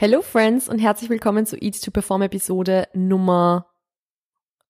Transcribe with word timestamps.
Hello 0.00 0.22
Friends 0.22 0.68
und 0.68 0.78
herzlich 0.78 1.10
willkommen 1.10 1.44
zu 1.44 1.56
Eat 1.56 1.82
to 1.82 1.90
Perform 1.90 2.22
Episode 2.22 2.86
Nummer 2.94 3.66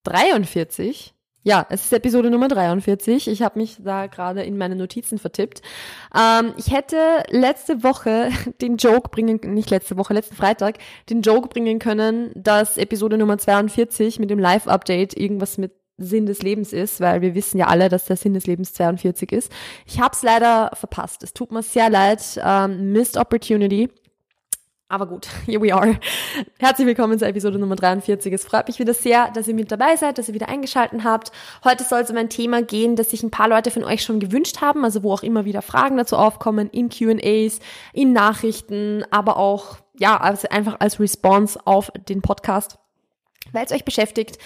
43. 0.04 1.12
Ja, 1.42 1.66
es 1.68 1.84
ist 1.84 1.92
Episode 1.92 2.30
Nummer 2.30 2.48
43. 2.48 3.28
Ich 3.28 3.42
habe 3.42 3.58
mich 3.58 3.76
da 3.78 4.06
gerade 4.06 4.42
in 4.44 4.56
meine 4.56 4.74
Notizen 4.74 5.18
vertippt. 5.18 5.60
Ähm, 6.18 6.54
ich 6.56 6.72
hätte 6.72 7.24
letzte 7.28 7.82
Woche 7.82 8.30
den 8.62 8.78
Joke 8.78 9.10
bringen, 9.10 9.38
nicht 9.52 9.68
letzte 9.68 9.98
Woche, 9.98 10.14
letzten 10.14 10.34
Freitag, 10.34 10.78
den 11.10 11.20
Joke 11.20 11.48
bringen 11.48 11.78
können, 11.78 12.30
dass 12.34 12.78
Episode 12.78 13.18
Nummer 13.18 13.36
42 13.36 14.20
mit 14.20 14.30
dem 14.30 14.38
Live-Update 14.38 15.14
irgendwas 15.14 15.58
mit 15.58 15.72
Sinn 15.98 16.24
des 16.24 16.40
Lebens 16.40 16.72
ist, 16.72 17.02
weil 17.02 17.20
wir 17.20 17.34
wissen 17.34 17.58
ja 17.58 17.66
alle, 17.66 17.90
dass 17.90 18.06
der 18.06 18.16
Sinn 18.16 18.32
des 18.32 18.46
Lebens 18.46 18.72
42 18.72 19.30
ist. 19.32 19.52
Ich 19.84 20.00
habe 20.00 20.14
es 20.14 20.22
leider 20.22 20.70
verpasst. 20.72 21.22
Es 21.22 21.34
tut 21.34 21.52
mir 21.52 21.62
sehr 21.62 21.90
leid. 21.90 22.40
Ähm, 22.42 22.92
missed 22.92 23.18
Opportunity. 23.18 23.90
Aber 24.90 25.06
gut, 25.06 25.28
here 25.46 25.60
we 25.60 25.74
are. 25.74 25.98
Herzlich 26.58 26.86
willkommen 26.86 27.18
zur 27.18 27.28
Episode 27.28 27.58
Nummer 27.58 27.76
43. 27.76 28.32
Es 28.32 28.46
freut 28.46 28.68
mich 28.68 28.78
wieder 28.78 28.94
sehr, 28.94 29.30
dass 29.30 29.46
ihr 29.46 29.54
mit 29.54 29.70
dabei 29.70 29.96
seid, 29.96 30.16
dass 30.16 30.28
ihr 30.28 30.34
wieder 30.34 30.48
eingeschalten 30.48 31.04
habt. 31.04 31.30
Heute 31.62 31.84
soll 31.84 32.00
es 32.00 32.10
um 32.10 32.16
ein 32.16 32.30
Thema 32.30 32.62
gehen, 32.62 32.96
das 32.96 33.10
sich 33.10 33.22
ein 33.22 33.30
paar 33.30 33.48
Leute 33.48 33.70
von 33.70 33.84
euch 33.84 34.02
schon 34.02 34.18
gewünscht 34.18 34.62
haben, 34.62 34.84
also 34.84 35.02
wo 35.02 35.12
auch 35.12 35.22
immer 35.22 35.44
wieder 35.44 35.60
Fragen 35.60 35.98
dazu 35.98 36.16
aufkommen, 36.16 36.70
in 36.70 36.88
Q&As, 36.88 37.60
in 37.92 38.14
Nachrichten, 38.14 39.04
aber 39.10 39.36
auch, 39.36 39.76
ja, 39.98 40.16
also 40.16 40.48
einfach 40.48 40.76
als 40.80 40.98
Response 40.98 41.60
auf 41.66 41.92
den 42.08 42.22
Podcast 42.22 42.78
weil 43.52 43.64
es 43.64 43.72
euch 43.72 43.84
beschäftigt. 43.84 44.38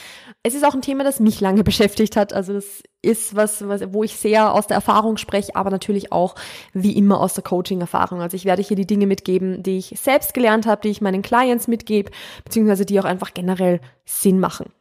Es 0.42 0.54
ist 0.54 0.64
auch 0.64 0.74
ein 0.74 0.82
Thema, 0.82 1.04
das 1.04 1.20
mich 1.20 1.40
lange 1.40 1.64
beschäftigt 1.64 2.16
hat. 2.16 2.32
Also 2.32 2.52
das 2.52 2.82
ist 3.02 3.34
was, 3.34 3.66
was, 3.66 3.92
wo 3.92 4.04
ich 4.04 4.16
sehr 4.16 4.52
aus 4.52 4.66
der 4.66 4.76
Erfahrung 4.76 5.16
spreche, 5.16 5.56
aber 5.56 5.70
natürlich 5.70 6.12
auch 6.12 6.34
wie 6.72 6.96
immer 6.96 7.20
aus 7.20 7.34
der 7.34 7.44
Coaching-Erfahrung. 7.44 8.20
Also 8.20 8.36
ich 8.36 8.44
werde 8.44 8.62
hier 8.62 8.76
die 8.76 8.86
Dinge 8.86 9.06
mitgeben, 9.06 9.62
die 9.62 9.78
ich 9.78 9.94
selbst 10.00 10.34
gelernt 10.34 10.66
habe, 10.66 10.82
die 10.82 10.90
ich 10.90 11.00
meinen 11.00 11.22
Clients 11.22 11.68
mitgebe, 11.68 12.10
beziehungsweise 12.44 12.86
die 12.86 13.00
auch 13.00 13.04
einfach 13.04 13.34
generell 13.34 13.80
Sinn 14.04 14.38
machen. 14.38 14.72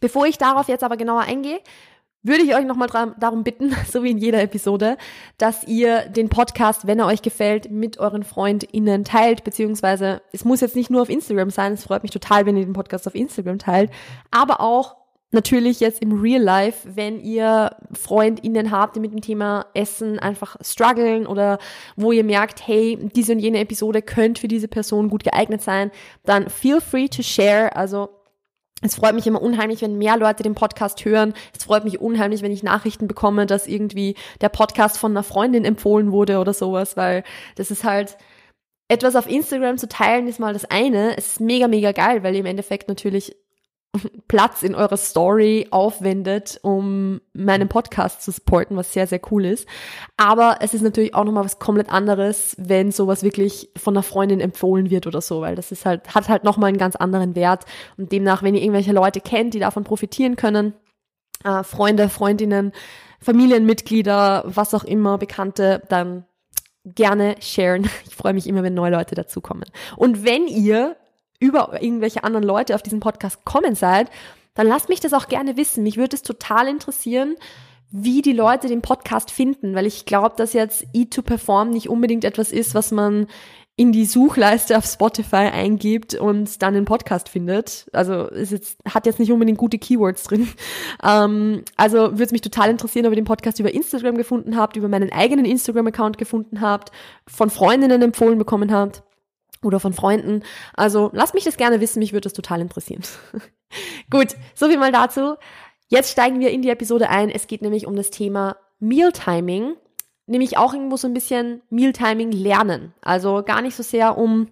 Bevor 0.00 0.26
ich 0.26 0.38
darauf 0.38 0.68
jetzt 0.68 0.84
aber 0.84 0.96
genauer 0.96 1.22
eingehe, 1.22 1.60
würde 2.26 2.42
ich 2.42 2.54
euch 2.54 2.64
nochmal 2.64 2.88
darum 3.18 3.44
bitten, 3.44 3.74
so 3.90 4.02
wie 4.02 4.10
in 4.10 4.18
jeder 4.18 4.42
Episode, 4.42 4.96
dass 5.38 5.64
ihr 5.64 6.08
den 6.08 6.28
Podcast, 6.28 6.86
wenn 6.86 6.98
er 6.98 7.06
euch 7.06 7.22
gefällt, 7.22 7.70
mit 7.70 7.98
euren 7.98 8.24
FreundInnen 8.24 9.04
teilt, 9.04 9.44
beziehungsweise 9.44 10.22
es 10.32 10.44
muss 10.44 10.60
jetzt 10.60 10.76
nicht 10.76 10.90
nur 10.90 11.02
auf 11.02 11.10
Instagram 11.10 11.50
sein, 11.50 11.72
es 11.72 11.84
freut 11.84 12.02
mich 12.02 12.12
total, 12.12 12.46
wenn 12.46 12.56
ihr 12.56 12.64
den 12.64 12.72
Podcast 12.72 13.06
auf 13.06 13.14
Instagram 13.14 13.58
teilt, 13.58 13.90
aber 14.30 14.60
auch 14.60 14.96
natürlich 15.32 15.80
jetzt 15.80 16.00
im 16.02 16.20
Real 16.20 16.42
Life, 16.42 16.88
wenn 16.94 17.20
ihr 17.20 17.76
FreundInnen 17.92 18.70
habt, 18.70 18.96
die 18.96 19.00
mit 19.00 19.12
dem 19.12 19.20
Thema 19.20 19.66
Essen 19.74 20.18
einfach 20.18 20.56
strugglen 20.60 21.26
oder 21.26 21.58
wo 21.96 22.12
ihr 22.12 22.24
merkt, 22.24 22.66
hey, 22.66 22.98
diese 23.14 23.32
und 23.32 23.40
jene 23.40 23.58
Episode 23.58 24.02
könnte 24.02 24.40
für 24.40 24.48
diese 24.48 24.68
Person 24.68 25.10
gut 25.10 25.24
geeignet 25.24 25.62
sein, 25.62 25.90
dann 26.24 26.48
feel 26.48 26.80
free 26.80 27.08
to 27.08 27.22
share, 27.22 27.74
also 27.76 28.08
es 28.82 28.96
freut 28.96 29.14
mich 29.14 29.26
immer 29.26 29.40
unheimlich, 29.40 29.80
wenn 29.82 29.96
mehr 29.96 30.18
Leute 30.18 30.42
den 30.42 30.54
Podcast 30.54 31.04
hören. 31.04 31.32
Es 31.56 31.64
freut 31.64 31.84
mich 31.84 32.00
unheimlich, 32.00 32.42
wenn 32.42 32.52
ich 32.52 32.62
Nachrichten 32.62 33.08
bekomme, 33.08 33.46
dass 33.46 33.66
irgendwie 33.66 34.16
der 34.42 34.50
Podcast 34.50 34.98
von 34.98 35.12
einer 35.12 35.22
Freundin 35.22 35.64
empfohlen 35.64 36.12
wurde 36.12 36.38
oder 36.38 36.52
sowas, 36.52 36.96
weil 36.96 37.24
das 37.54 37.70
ist 37.70 37.84
halt 37.84 38.18
etwas 38.88 39.16
auf 39.16 39.28
Instagram 39.28 39.78
zu 39.78 39.88
teilen 39.88 40.28
ist 40.28 40.38
mal 40.38 40.52
das 40.52 40.66
eine. 40.66 41.16
Es 41.16 41.26
ist 41.26 41.40
mega, 41.40 41.68
mega 41.68 41.92
geil, 41.92 42.22
weil 42.22 42.36
im 42.36 42.46
Endeffekt 42.46 42.88
natürlich 42.88 43.34
Platz 44.28 44.62
in 44.62 44.74
eurer 44.74 44.96
Story 44.96 45.68
aufwendet, 45.70 46.58
um 46.62 47.20
meinen 47.32 47.68
Podcast 47.68 48.22
zu 48.22 48.30
supporten, 48.30 48.76
was 48.76 48.92
sehr, 48.92 49.06
sehr 49.06 49.20
cool 49.30 49.44
ist. 49.44 49.66
Aber 50.16 50.58
es 50.60 50.74
ist 50.74 50.82
natürlich 50.82 51.14
auch 51.14 51.24
nochmal 51.24 51.44
was 51.44 51.58
komplett 51.58 51.90
anderes, 51.90 52.54
wenn 52.58 52.92
sowas 52.92 53.22
wirklich 53.22 53.70
von 53.76 53.94
einer 53.94 54.02
Freundin 54.02 54.40
empfohlen 54.40 54.90
wird 54.90 55.06
oder 55.06 55.20
so, 55.20 55.40
weil 55.40 55.56
das 55.56 55.72
ist 55.72 55.86
halt, 55.86 56.14
hat 56.14 56.28
halt 56.28 56.44
nochmal 56.44 56.68
einen 56.68 56.78
ganz 56.78 56.96
anderen 56.96 57.34
Wert. 57.34 57.64
Und 57.96 58.12
demnach, 58.12 58.42
wenn 58.42 58.54
ihr 58.54 58.62
irgendwelche 58.62 58.92
Leute 58.92 59.20
kennt, 59.20 59.54
die 59.54 59.60
davon 59.60 59.84
profitieren 59.84 60.36
können, 60.36 60.74
äh, 61.44 61.62
Freunde, 61.62 62.08
Freundinnen, 62.08 62.72
Familienmitglieder, 63.20 64.44
was 64.46 64.74
auch 64.74 64.84
immer, 64.84 65.18
Bekannte, 65.18 65.82
dann 65.88 66.24
gerne 66.84 67.36
sharen. 67.40 67.88
Ich 68.08 68.14
freue 68.14 68.34
mich 68.34 68.46
immer, 68.46 68.62
wenn 68.62 68.74
neue 68.74 68.92
Leute 68.92 69.14
dazukommen. 69.14 69.64
Und 69.96 70.24
wenn 70.24 70.46
ihr 70.46 70.96
über 71.38 71.80
irgendwelche 71.80 72.24
anderen 72.24 72.44
Leute 72.44 72.74
auf 72.74 72.82
diesen 72.82 73.00
Podcast 73.00 73.44
kommen 73.44 73.74
seid, 73.74 74.10
dann 74.54 74.66
lasst 74.66 74.88
mich 74.88 75.00
das 75.00 75.12
auch 75.12 75.28
gerne 75.28 75.56
wissen. 75.56 75.82
Mich 75.82 75.96
würde 75.96 76.16
es 76.16 76.22
total 76.22 76.68
interessieren, 76.68 77.36
wie 77.90 78.22
die 78.22 78.32
Leute 78.32 78.68
den 78.68 78.82
Podcast 78.82 79.30
finden, 79.30 79.74
weil 79.74 79.86
ich 79.86 80.06
glaube, 80.06 80.34
dass 80.36 80.52
jetzt 80.52 80.84
E2Perform 80.94 81.66
nicht 81.66 81.88
unbedingt 81.88 82.24
etwas 82.24 82.52
ist, 82.52 82.74
was 82.74 82.90
man 82.90 83.26
in 83.78 83.92
die 83.92 84.06
Suchleiste 84.06 84.78
auf 84.78 84.86
Spotify 84.86 85.50
eingibt 85.52 86.14
und 86.14 86.62
dann 86.62 86.72
den 86.72 86.86
Podcast 86.86 87.28
findet. 87.28 87.86
Also 87.92 88.30
es 88.30 88.50
jetzt, 88.50 88.78
hat 88.88 89.04
jetzt 89.04 89.18
nicht 89.18 89.30
unbedingt 89.30 89.58
gute 89.58 89.78
Keywords 89.78 90.24
drin. 90.24 90.48
Ähm, 91.04 91.62
also 91.76 92.12
würde 92.12 92.24
es 92.24 92.32
mich 92.32 92.40
total 92.40 92.70
interessieren, 92.70 93.04
ob 93.04 93.12
ihr 93.12 93.16
den 93.16 93.26
Podcast 93.26 93.60
über 93.60 93.72
Instagram 93.72 94.16
gefunden 94.16 94.56
habt, 94.56 94.76
über 94.76 94.88
meinen 94.88 95.12
eigenen 95.12 95.44
Instagram-Account 95.44 96.16
gefunden 96.16 96.62
habt, 96.62 96.90
von 97.28 97.50
Freundinnen 97.50 98.00
empfohlen 98.00 98.38
bekommen 98.38 98.72
habt 98.72 99.02
oder 99.62 99.80
von 99.80 99.92
Freunden. 99.92 100.42
Also 100.74 101.10
lasst 101.12 101.34
mich 101.34 101.44
das 101.44 101.56
gerne 101.56 101.80
wissen, 101.80 101.98
mich 101.98 102.12
würde 102.12 102.24
das 102.24 102.32
total 102.32 102.60
interessieren. 102.60 103.02
Gut, 104.10 104.36
so 104.54 104.68
viel 104.68 104.78
mal 104.78 104.92
dazu. 104.92 105.36
Jetzt 105.88 106.10
steigen 106.10 106.40
wir 106.40 106.50
in 106.50 106.62
die 106.62 106.70
Episode 106.70 107.08
ein. 107.08 107.30
Es 107.30 107.46
geht 107.46 107.62
nämlich 107.62 107.86
um 107.86 107.96
das 107.96 108.10
Thema 108.10 108.56
Mealtiming, 108.80 109.74
nämlich 110.26 110.58
auch 110.58 110.74
irgendwo 110.74 110.96
so 110.96 111.06
ein 111.06 111.14
bisschen 111.14 111.62
Mealtiming 111.70 112.32
lernen. 112.32 112.94
Also 113.02 113.42
gar 113.42 113.62
nicht 113.62 113.76
so 113.76 113.82
sehr 113.82 114.18
um 114.18 114.48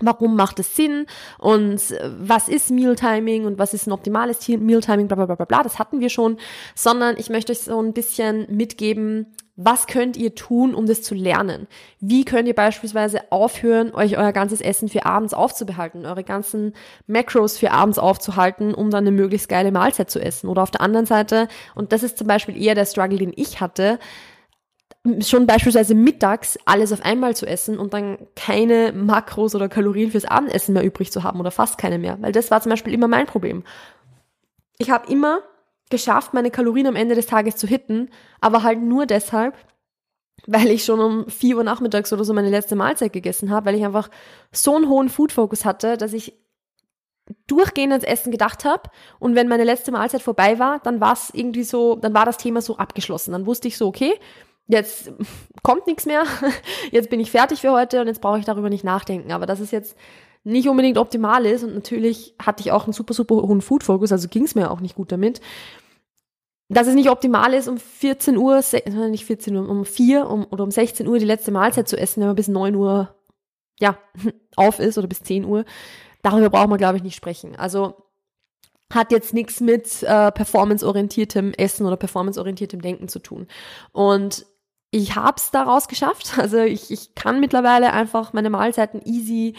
warum 0.00 0.36
macht 0.36 0.58
es 0.58 0.74
Sinn 0.74 1.06
und 1.38 1.80
was 2.18 2.48
ist 2.48 2.70
Mealtiming 2.70 3.44
und 3.44 3.58
was 3.58 3.74
ist 3.74 3.86
ein 3.86 3.92
optimales 3.92 4.48
Mealtiming, 4.48 5.06
bla 5.06 5.16
bla 5.16 5.34
bla 5.34 5.44
bla, 5.44 5.62
das 5.62 5.78
hatten 5.78 6.00
wir 6.00 6.08
schon, 6.08 6.38
sondern 6.74 7.16
ich 7.18 7.28
möchte 7.30 7.52
euch 7.52 7.60
so 7.60 7.80
ein 7.80 7.92
bisschen 7.92 8.46
mitgeben, 8.48 9.26
was 9.56 9.86
könnt 9.86 10.16
ihr 10.16 10.34
tun, 10.34 10.74
um 10.74 10.86
das 10.86 11.02
zu 11.02 11.14
lernen? 11.14 11.66
Wie 12.00 12.24
könnt 12.24 12.48
ihr 12.48 12.54
beispielsweise 12.54 13.30
aufhören, 13.30 13.94
euch 13.94 14.16
euer 14.16 14.32
ganzes 14.32 14.62
Essen 14.62 14.88
für 14.88 15.04
abends 15.04 15.34
aufzubehalten, 15.34 16.06
eure 16.06 16.24
ganzen 16.24 16.72
Macros 17.06 17.58
für 17.58 17.70
abends 17.70 17.98
aufzuhalten, 17.98 18.72
um 18.74 18.90
dann 18.90 19.06
eine 19.06 19.14
möglichst 19.14 19.50
geile 19.50 19.70
Mahlzeit 19.70 20.10
zu 20.10 20.20
essen? 20.20 20.48
Oder 20.48 20.62
auf 20.62 20.70
der 20.70 20.80
anderen 20.80 21.04
Seite, 21.04 21.48
und 21.74 21.92
das 21.92 22.02
ist 22.02 22.16
zum 22.16 22.26
Beispiel 22.26 22.60
eher 22.60 22.74
der 22.74 22.86
Struggle, 22.86 23.18
den 23.18 23.32
ich 23.36 23.60
hatte, 23.60 23.98
schon 25.20 25.46
beispielsweise 25.46 25.94
mittags 25.94 26.58
alles 26.64 26.92
auf 26.92 27.04
einmal 27.04 27.36
zu 27.36 27.44
essen 27.46 27.78
und 27.78 27.92
dann 27.92 28.18
keine 28.36 28.92
Makros 28.92 29.54
oder 29.54 29.68
Kalorien 29.68 30.12
fürs 30.12 30.24
Abendessen 30.24 30.74
mehr 30.74 30.84
übrig 30.84 31.12
zu 31.12 31.24
haben 31.24 31.40
oder 31.40 31.50
fast 31.50 31.76
keine 31.76 31.98
mehr. 31.98 32.18
Weil 32.20 32.32
das 32.32 32.50
war 32.50 32.60
zum 32.60 32.70
Beispiel 32.70 32.94
immer 32.94 33.08
mein 33.08 33.26
Problem. 33.26 33.64
Ich 34.78 34.90
habe 34.90 35.10
immer 35.12 35.40
geschafft, 35.92 36.34
meine 36.34 36.50
Kalorien 36.50 36.88
am 36.88 36.96
Ende 36.96 37.14
des 37.14 37.26
Tages 37.26 37.54
zu 37.54 37.68
hitten, 37.68 38.10
aber 38.40 38.64
halt 38.64 38.80
nur 38.80 39.06
deshalb, 39.06 39.54
weil 40.46 40.68
ich 40.68 40.84
schon 40.84 40.98
um 40.98 41.28
4 41.28 41.58
Uhr 41.58 41.64
nachmittags 41.64 42.12
oder 42.12 42.24
so 42.24 42.34
meine 42.34 42.50
letzte 42.50 42.74
Mahlzeit 42.74 43.12
gegessen 43.12 43.50
habe, 43.50 43.66
weil 43.66 43.76
ich 43.76 43.84
einfach 43.84 44.10
so 44.50 44.74
einen 44.74 44.88
hohen 44.88 45.08
Food-Focus 45.08 45.64
hatte, 45.64 45.96
dass 45.96 46.12
ich 46.12 46.34
durchgehend 47.46 47.92
ans 47.92 48.04
Essen 48.04 48.32
gedacht 48.32 48.64
habe 48.64 48.90
und 49.20 49.36
wenn 49.36 49.48
meine 49.48 49.64
letzte 49.64 49.92
Mahlzeit 49.92 50.22
vorbei 50.22 50.58
war, 50.58 50.80
dann 50.80 51.00
war 51.00 51.12
es 51.12 51.30
irgendwie 51.32 51.62
so, 51.62 51.96
dann 51.96 52.14
war 52.14 52.24
das 52.24 52.36
Thema 52.36 52.60
so 52.60 52.78
abgeschlossen. 52.78 53.32
Dann 53.32 53.46
wusste 53.46 53.68
ich 53.68 53.76
so, 53.76 53.86
okay, 53.86 54.14
jetzt 54.66 55.12
kommt 55.62 55.86
nichts 55.86 56.06
mehr, 56.06 56.24
jetzt 56.90 57.10
bin 57.10 57.20
ich 57.20 57.30
fertig 57.30 57.60
für 57.60 57.70
heute 57.70 58.00
und 58.00 58.08
jetzt 58.08 58.20
brauche 58.20 58.38
ich 58.38 58.44
darüber 58.44 58.70
nicht 58.70 58.84
nachdenken. 58.84 59.30
Aber 59.32 59.46
das 59.46 59.60
ist 59.60 59.70
jetzt 59.70 59.96
nicht 60.44 60.68
unbedingt 60.68 60.98
optimal 60.98 61.46
ist 61.46 61.62
und 61.62 61.74
natürlich 61.74 62.34
hatte 62.42 62.62
ich 62.62 62.72
auch 62.72 62.84
einen 62.84 62.92
super, 62.92 63.14
super 63.14 63.36
hohen 63.36 63.60
Food-Focus, 63.60 64.10
also 64.10 64.28
ging 64.28 64.44
es 64.44 64.56
mir 64.56 64.70
auch 64.70 64.80
nicht 64.80 64.96
gut 64.96 65.12
damit 65.12 65.40
dass 66.72 66.86
es 66.86 66.94
nicht 66.94 67.10
optimal 67.10 67.54
ist, 67.54 67.68
um 67.68 67.78
14 67.78 68.36
Uhr, 68.36 68.62
äh, 68.72 69.08
nicht 69.08 69.24
14 69.24 69.56
Uhr, 69.56 69.68
um 69.68 69.84
4 69.84 70.28
um, 70.28 70.46
oder 70.50 70.64
um 70.64 70.70
16 70.70 71.06
Uhr 71.06 71.18
die 71.18 71.24
letzte 71.24 71.50
Mahlzeit 71.50 71.88
zu 71.88 71.98
essen, 71.98 72.20
wenn 72.20 72.28
man 72.28 72.36
bis 72.36 72.48
9 72.48 72.74
Uhr 72.74 73.14
ja, 73.78 73.98
auf 74.56 74.78
ist 74.78 74.98
oder 74.98 75.06
bis 75.06 75.22
10 75.22 75.44
Uhr. 75.44 75.64
Darüber 76.22 76.50
braucht 76.50 76.68
man, 76.68 76.78
glaube 76.78 76.96
ich, 76.96 77.02
nicht 77.02 77.16
sprechen. 77.16 77.56
Also 77.56 77.96
hat 78.92 79.10
jetzt 79.10 79.34
nichts 79.34 79.60
mit 79.60 80.02
äh, 80.02 80.30
performanceorientiertem 80.30 81.52
Essen 81.54 81.86
oder 81.86 81.96
performanceorientiertem 81.96 82.80
Denken 82.80 83.08
zu 83.08 83.18
tun. 83.18 83.46
Und 83.92 84.46
ich 84.90 85.16
habe 85.16 85.36
es 85.38 85.50
daraus 85.50 85.88
geschafft. 85.88 86.34
Also 86.38 86.58
ich, 86.58 86.90
ich 86.90 87.14
kann 87.14 87.40
mittlerweile 87.40 87.92
einfach 87.92 88.32
meine 88.32 88.50
Mahlzeiten 88.50 89.00
easy 89.04 89.56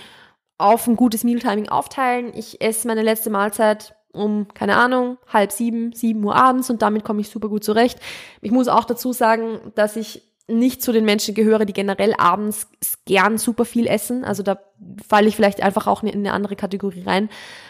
auf 0.57 0.87
ein 0.87 0.95
gutes 0.95 1.23
Mealtiming 1.23 1.67
aufteilen. 1.67 2.31
Ich 2.35 2.61
esse 2.61 2.87
meine 2.87 3.01
letzte 3.01 3.29
Mahlzeit 3.29 3.95
um, 4.13 4.47
keine 4.53 4.77
Ahnung, 4.77 5.17
halb 5.27 5.51
sieben, 5.51 5.91
sieben 5.93 6.23
Uhr 6.23 6.35
abends 6.35 6.69
und 6.69 6.81
damit 6.81 7.03
komme 7.03 7.21
ich 7.21 7.29
super 7.29 7.49
gut 7.49 7.63
zurecht. 7.63 7.99
Ich 8.41 8.51
muss 8.51 8.67
auch 8.67 8.85
dazu 8.85 9.11
sagen, 9.11 9.59
dass 9.75 9.95
ich 9.95 10.21
nicht 10.47 10.81
zu 10.81 10.91
den 10.91 11.05
Menschen 11.05 11.35
gehöre, 11.35 11.65
die 11.65 11.73
generell 11.73 12.13
abends 12.17 12.67
gern 13.05 13.37
super 13.37 13.65
viel 13.65 13.87
essen. 13.87 14.23
Also 14.25 14.43
da 14.43 14.59
falle 15.07 15.27
ich 15.27 15.35
vielleicht 15.35 15.63
einfach 15.63 15.87
auch 15.87 16.03
in 16.03 16.09
eine 16.09 16.33
andere 16.33 16.55
Kategorie 16.55 17.03
rein, 17.03 17.29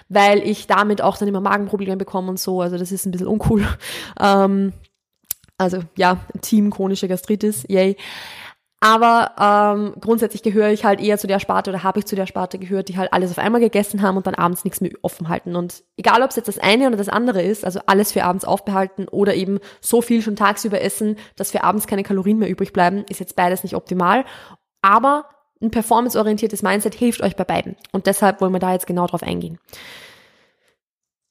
weil 0.09 0.39
ich 0.39 0.65
damit 0.67 1.01
auch 1.01 1.17
dann 1.17 1.27
immer 1.27 1.39
Magenprobleme 1.39 1.97
bekomme 1.97 2.29
und 2.29 2.39
so. 2.39 2.61
Also 2.61 2.77
das 2.77 2.91
ist 2.91 3.05
ein 3.05 3.11
bisschen 3.11 3.27
uncool. 3.27 3.65
Ähm, 4.19 4.73
also 5.57 5.79
ja, 5.97 6.17
Team 6.41 6.71
chronische 6.71 7.07
Gastritis, 7.07 7.63
yay. 7.67 7.95
Aber 8.83 9.31
ähm, 9.39 9.93
grundsätzlich 10.01 10.43
gehöre 10.43 10.71
ich 10.71 10.83
halt 10.83 10.99
eher 10.99 11.17
zu 11.17 11.25
der 11.25 11.39
Sparte 11.39 11.69
oder 11.69 11.83
habe 11.83 11.99
ich 11.99 12.05
zu 12.05 12.17
der 12.17 12.25
Sparte 12.25 12.59
gehört, 12.59 12.89
die 12.89 12.97
halt 12.97 13.13
alles 13.13 13.31
auf 13.31 13.37
einmal 13.37 13.61
gegessen 13.61 14.01
haben 14.01 14.17
und 14.17 14.27
dann 14.27 14.35
abends 14.35 14.65
nichts 14.65 14.81
mehr 14.81 14.91
offen 15.03 15.29
halten. 15.29 15.55
Und 15.55 15.85
egal, 15.95 16.21
ob 16.21 16.31
es 16.31 16.35
jetzt 16.35 16.49
das 16.49 16.59
eine 16.59 16.87
oder 16.87 16.97
das 16.97 17.07
andere 17.07 17.41
ist, 17.41 17.63
also 17.63 17.79
alles 17.85 18.11
für 18.11 18.25
abends 18.25 18.43
aufbehalten 18.43 19.07
oder 19.07 19.35
eben 19.35 19.59
so 19.79 20.01
viel 20.01 20.21
schon 20.21 20.35
tagsüber 20.35 20.81
essen, 20.81 21.15
dass 21.37 21.51
für 21.51 21.63
abends 21.63 21.87
keine 21.87 22.03
Kalorien 22.03 22.39
mehr 22.39 22.49
übrig 22.49 22.73
bleiben, 22.73 23.05
ist 23.07 23.21
jetzt 23.21 23.37
beides 23.37 23.63
nicht 23.63 23.77
optimal. 23.77 24.25
Aber 24.81 25.29
ein 25.61 25.71
performanceorientiertes 25.71 26.61
Mindset 26.61 26.93
hilft 26.93 27.21
euch 27.21 27.37
bei 27.37 27.45
beiden. 27.45 27.77
Und 27.93 28.05
deshalb 28.05 28.41
wollen 28.41 28.51
wir 28.51 28.59
da 28.59 28.73
jetzt 28.73 28.85
genau 28.85 29.07
drauf 29.07 29.23
eingehen. 29.23 29.59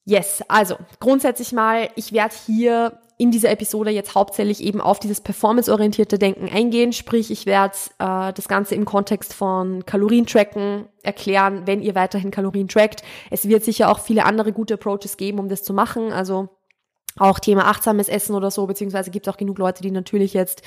Yes, 0.06 0.42
also 0.48 0.76
grundsätzlich 1.00 1.52
mal, 1.52 1.90
ich 1.96 2.14
werde 2.14 2.34
hier 2.46 2.98
in 3.22 3.30
dieser 3.30 3.50
Episode 3.50 3.90
jetzt 3.90 4.16
hauptsächlich 4.16 4.60
eben 4.60 4.80
auf 4.80 4.98
dieses 4.98 5.20
performanceorientierte 5.20 6.18
Denken 6.18 6.48
eingehen. 6.52 6.92
Sprich, 6.92 7.30
ich 7.30 7.46
werde 7.46 7.76
äh, 8.00 8.32
das 8.32 8.48
Ganze 8.48 8.74
im 8.74 8.84
Kontext 8.84 9.32
von 9.32 9.86
Kalorientracken 9.86 10.86
erklären, 11.04 11.62
wenn 11.64 11.82
ihr 11.82 11.94
weiterhin 11.94 12.32
Kalorien 12.32 12.66
trackt. 12.66 13.04
Es 13.30 13.46
wird 13.46 13.62
sicher 13.62 13.92
auch 13.92 14.00
viele 14.00 14.24
andere 14.24 14.52
gute 14.52 14.74
Approaches 14.74 15.16
geben, 15.16 15.38
um 15.38 15.48
das 15.48 15.62
zu 15.62 15.72
machen. 15.72 16.12
Also 16.12 16.48
auch 17.16 17.38
Thema 17.38 17.68
achtsames 17.68 18.08
Essen 18.08 18.34
oder 18.34 18.50
so, 18.50 18.66
beziehungsweise 18.66 19.12
gibt 19.12 19.28
es 19.28 19.32
auch 19.32 19.38
genug 19.38 19.58
Leute, 19.58 19.84
die 19.84 19.92
natürlich 19.92 20.34
jetzt 20.34 20.62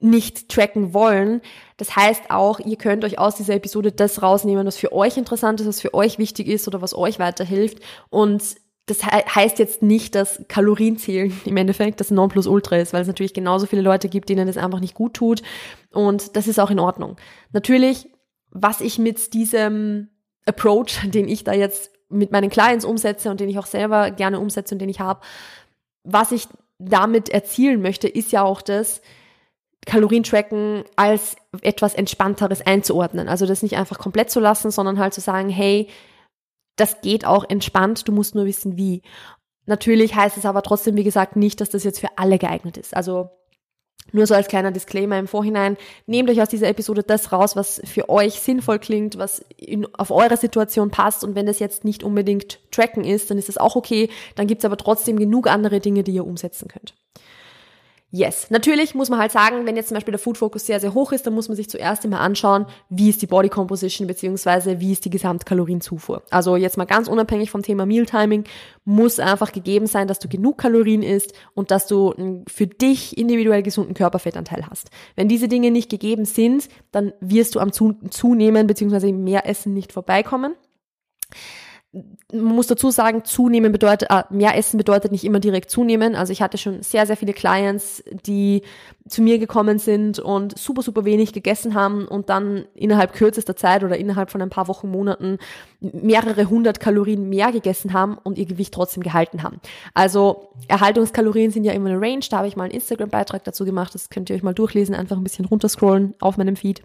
nicht 0.00 0.48
tracken 0.48 0.94
wollen. 0.94 1.40
Das 1.76 1.94
heißt 1.94 2.30
auch, 2.30 2.58
ihr 2.58 2.78
könnt 2.78 3.04
euch 3.04 3.20
aus 3.20 3.36
dieser 3.36 3.54
Episode 3.54 3.92
das 3.92 4.22
rausnehmen, 4.22 4.66
was 4.66 4.76
für 4.76 4.92
euch 4.92 5.16
interessant 5.16 5.60
ist, 5.60 5.68
was 5.68 5.80
für 5.80 5.94
euch 5.94 6.18
wichtig 6.18 6.48
ist 6.48 6.66
oder 6.66 6.82
was 6.82 6.96
euch 6.96 7.20
weiterhilft. 7.20 7.78
Und 8.10 8.42
das 8.86 9.04
heißt 9.04 9.58
jetzt 9.58 9.82
nicht, 9.82 10.14
dass 10.14 10.42
Kalorienzählen 10.48 11.32
im 11.44 11.56
Endeffekt 11.56 12.00
das 12.00 12.10
Nonplusultra 12.10 12.76
ist, 12.76 12.92
weil 12.92 13.02
es 13.02 13.08
natürlich 13.08 13.34
genauso 13.34 13.66
viele 13.66 13.82
Leute 13.82 14.08
gibt, 14.08 14.28
denen 14.28 14.46
das 14.46 14.56
einfach 14.56 14.80
nicht 14.80 14.94
gut 14.94 15.14
tut. 15.14 15.42
Und 15.92 16.36
das 16.36 16.48
ist 16.48 16.58
auch 16.58 16.70
in 16.70 16.80
Ordnung. 16.80 17.16
Natürlich, 17.52 18.08
was 18.50 18.80
ich 18.80 18.98
mit 18.98 19.34
diesem 19.34 20.08
Approach, 20.46 21.00
den 21.04 21.28
ich 21.28 21.44
da 21.44 21.52
jetzt 21.52 21.90
mit 22.08 22.30
meinen 22.30 22.50
Clients 22.50 22.84
umsetze 22.84 23.30
und 23.30 23.40
den 23.40 23.48
ich 23.48 23.58
auch 23.58 23.66
selber 23.66 24.10
gerne 24.10 24.38
umsetze 24.38 24.74
und 24.74 24.80
den 24.80 24.88
ich 24.90 25.00
habe, 25.00 25.20
was 26.04 26.32
ich 26.32 26.46
damit 26.78 27.28
erzielen 27.28 27.80
möchte, 27.80 28.08
ist 28.08 28.32
ja 28.32 28.42
auch 28.42 28.60
das, 28.60 29.00
Kalorientracken 29.86 30.84
als 30.94 31.36
etwas 31.60 31.94
Entspannteres 31.94 32.60
einzuordnen. 32.64 33.28
Also 33.28 33.46
das 33.46 33.62
nicht 33.62 33.76
einfach 33.76 33.98
komplett 33.98 34.30
zu 34.30 34.38
lassen, 34.38 34.70
sondern 34.70 34.98
halt 34.98 35.12
zu 35.12 35.20
sagen, 35.20 35.48
hey, 35.48 35.88
das 36.76 37.00
geht 37.00 37.24
auch 37.26 37.44
entspannt, 37.48 38.06
du 38.08 38.12
musst 38.12 38.34
nur 38.34 38.46
wissen 38.46 38.76
wie. 38.76 39.02
Natürlich 39.66 40.14
heißt 40.14 40.36
es 40.36 40.46
aber 40.46 40.62
trotzdem, 40.62 40.96
wie 40.96 41.04
gesagt, 41.04 41.36
nicht, 41.36 41.60
dass 41.60 41.70
das 41.70 41.84
jetzt 41.84 42.00
für 42.00 42.18
alle 42.18 42.38
geeignet 42.38 42.76
ist. 42.76 42.96
Also 42.96 43.30
nur 44.10 44.26
so 44.26 44.34
als 44.34 44.48
kleiner 44.48 44.72
Disclaimer 44.72 45.18
im 45.18 45.28
Vorhinein, 45.28 45.76
nehmt 46.06 46.28
euch 46.28 46.42
aus 46.42 46.48
dieser 46.48 46.68
Episode 46.68 47.04
das 47.04 47.30
raus, 47.30 47.54
was 47.54 47.80
für 47.84 48.08
euch 48.08 48.40
sinnvoll 48.40 48.80
klingt, 48.80 49.16
was 49.16 49.44
in, 49.56 49.86
auf 49.94 50.10
eure 50.10 50.36
Situation 50.36 50.90
passt 50.90 51.22
und 51.22 51.36
wenn 51.36 51.46
das 51.46 51.60
jetzt 51.60 51.84
nicht 51.84 52.02
unbedingt 52.02 52.58
tracken 52.72 53.04
ist, 53.04 53.30
dann 53.30 53.38
ist 53.38 53.48
das 53.48 53.58
auch 53.58 53.76
okay, 53.76 54.10
dann 54.34 54.48
gibt's 54.48 54.64
aber 54.64 54.76
trotzdem 54.76 55.16
genug 55.16 55.46
andere 55.46 55.78
Dinge, 55.78 56.02
die 56.02 56.12
ihr 56.12 56.26
umsetzen 56.26 56.68
könnt. 56.68 56.94
Yes. 58.14 58.50
Natürlich 58.50 58.94
muss 58.94 59.08
man 59.08 59.18
halt 59.18 59.32
sagen, 59.32 59.64
wenn 59.64 59.74
jetzt 59.74 59.88
zum 59.88 59.94
Beispiel 59.94 60.12
der 60.12 60.18
Food 60.18 60.36
Focus 60.36 60.66
sehr, 60.66 60.78
sehr 60.80 60.92
hoch 60.92 61.12
ist, 61.12 61.26
dann 61.26 61.32
muss 61.32 61.48
man 61.48 61.56
sich 61.56 61.70
zuerst 61.70 62.04
immer 62.04 62.20
anschauen, 62.20 62.66
wie 62.90 63.08
ist 63.08 63.22
die 63.22 63.26
Body 63.26 63.48
Composition 63.48 64.06
beziehungsweise 64.06 64.80
wie 64.80 64.92
ist 64.92 65.06
die 65.06 65.10
Gesamtkalorienzufuhr. 65.10 66.22
Also 66.28 66.56
jetzt 66.56 66.76
mal 66.76 66.84
ganz 66.84 67.08
unabhängig 67.08 67.50
vom 67.50 67.62
Thema 67.62 67.86
Meal 67.86 68.04
Timing 68.04 68.44
muss 68.84 69.18
einfach 69.18 69.50
gegeben 69.50 69.86
sein, 69.86 70.08
dass 70.08 70.18
du 70.18 70.28
genug 70.28 70.58
Kalorien 70.58 71.02
isst 71.02 71.32
und 71.54 71.70
dass 71.70 71.86
du 71.86 72.12
einen 72.12 72.44
für 72.48 72.66
dich 72.66 73.16
individuell 73.16 73.62
gesunden 73.62 73.94
Körperfettanteil 73.94 74.66
hast. 74.68 74.90
Wenn 75.16 75.28
diese 75.28 75.48
Dinge 75.48 75.70
nicht 75.70 75.90
gegeben 75.90 76.26
sind, 76.26 76.68
dann 76.90 77.14
wirst 77.20 77.54
du 77.54 77.60
am 77.60 77.72
Zunehmen 77.72 78.66
beziehungsweise 78.66 79.10
mehr 79.10 79.48
Essen 79.48 79.72
nicht 79.72 79.90
vorbeikommen 79.90 80.54
man 82.32 82.54
muss 82.54 82.68
dazu 82.68 82.90
sagen, 82.90 83.24
zunehmen 83.24 83.70
bedeutet, 83.70 84.08
äh, 84.10 84.22
mehr 84.30 84.56
essen 84.56 84.78
bedeutet 84.78 85.12
nicht 85.12 85.24
immer 85.24 85.40
direkt 85.40 85.70
zunehmen. 85.70 86.14
Also 86.14 86.32
ich 86.32 86.40
hatte 86.40 86.56
schon 86.56 86.82
sehr, 86.82 87.06
sehr 87.06 87.18
viele 87.18 87.34
Clients, 87.34 88.02
die 88.26 88.62
zu 89.06 89.20
mir 89.20 89.38
gekommen 89.38 89.78
sind 89.78 90.18
und 90.18 90.56
super, 90.58 90.80
super 90.80 91.04
wenig 91.04 91.34
gegessen 91.34 91.74
haben 91.74 92.08
und 92.08 92.30
dann 92.30 92.64
innerhalb 92.74 93.12
kürzester 93.12 93.56
Zeit 93.56 93.84
oder 93.84 93.98
innerhalb 93.98 94.30
von 94.30 94.40
ein 94.40 94.48
paar 94.48 94.68
Wochen, 94.68 94.90
Monaten 94.90 95.36
mehrere 95.80 96.48
hundert 96.48 96.80
Kalorien 96.80 97.28
mehr 97.28 97.52
gegessen 97.52 97.92
haben 97.92 98.16
und 98.22 98.38
ihr 98.38 98.46
Gewicht 98.46 98.72
trotzdem 98.72 99.02
gehalten 99.02 99.42
haben. 99.42 99.60
Also 99.92 100.54
Erhaltungskalorien 100.68 101.50
sind 101.50 101.64
ja 101.64 101.72
immer 101.72 101.90
eine 101.90 102.00
Range. 102.00 102.24
Da 102.30 102.38
habe 102.38 102.48
ich 102.48 102.56
mal 102.56 102.64
einen 102.64 102.72
Instagram-Beitrag 102.72 103.44
dazu 103.44 103.66
gemacht. 103.66 103.94
Das 103.94 104.08
könnt 104.08 104.30
ihr 104.30 104.36
euch 104.36 104.42
mal 104.42 104.54
durchlesen, 104.54 104.94
einfach 104.94 105.18
ein 105.18 105.24
bisschen 105.24 105.44
runterscrollen 105.44 106.14
auf 106.20 106.38
meinem 106.38 106.56
Feed. 106.56 106.82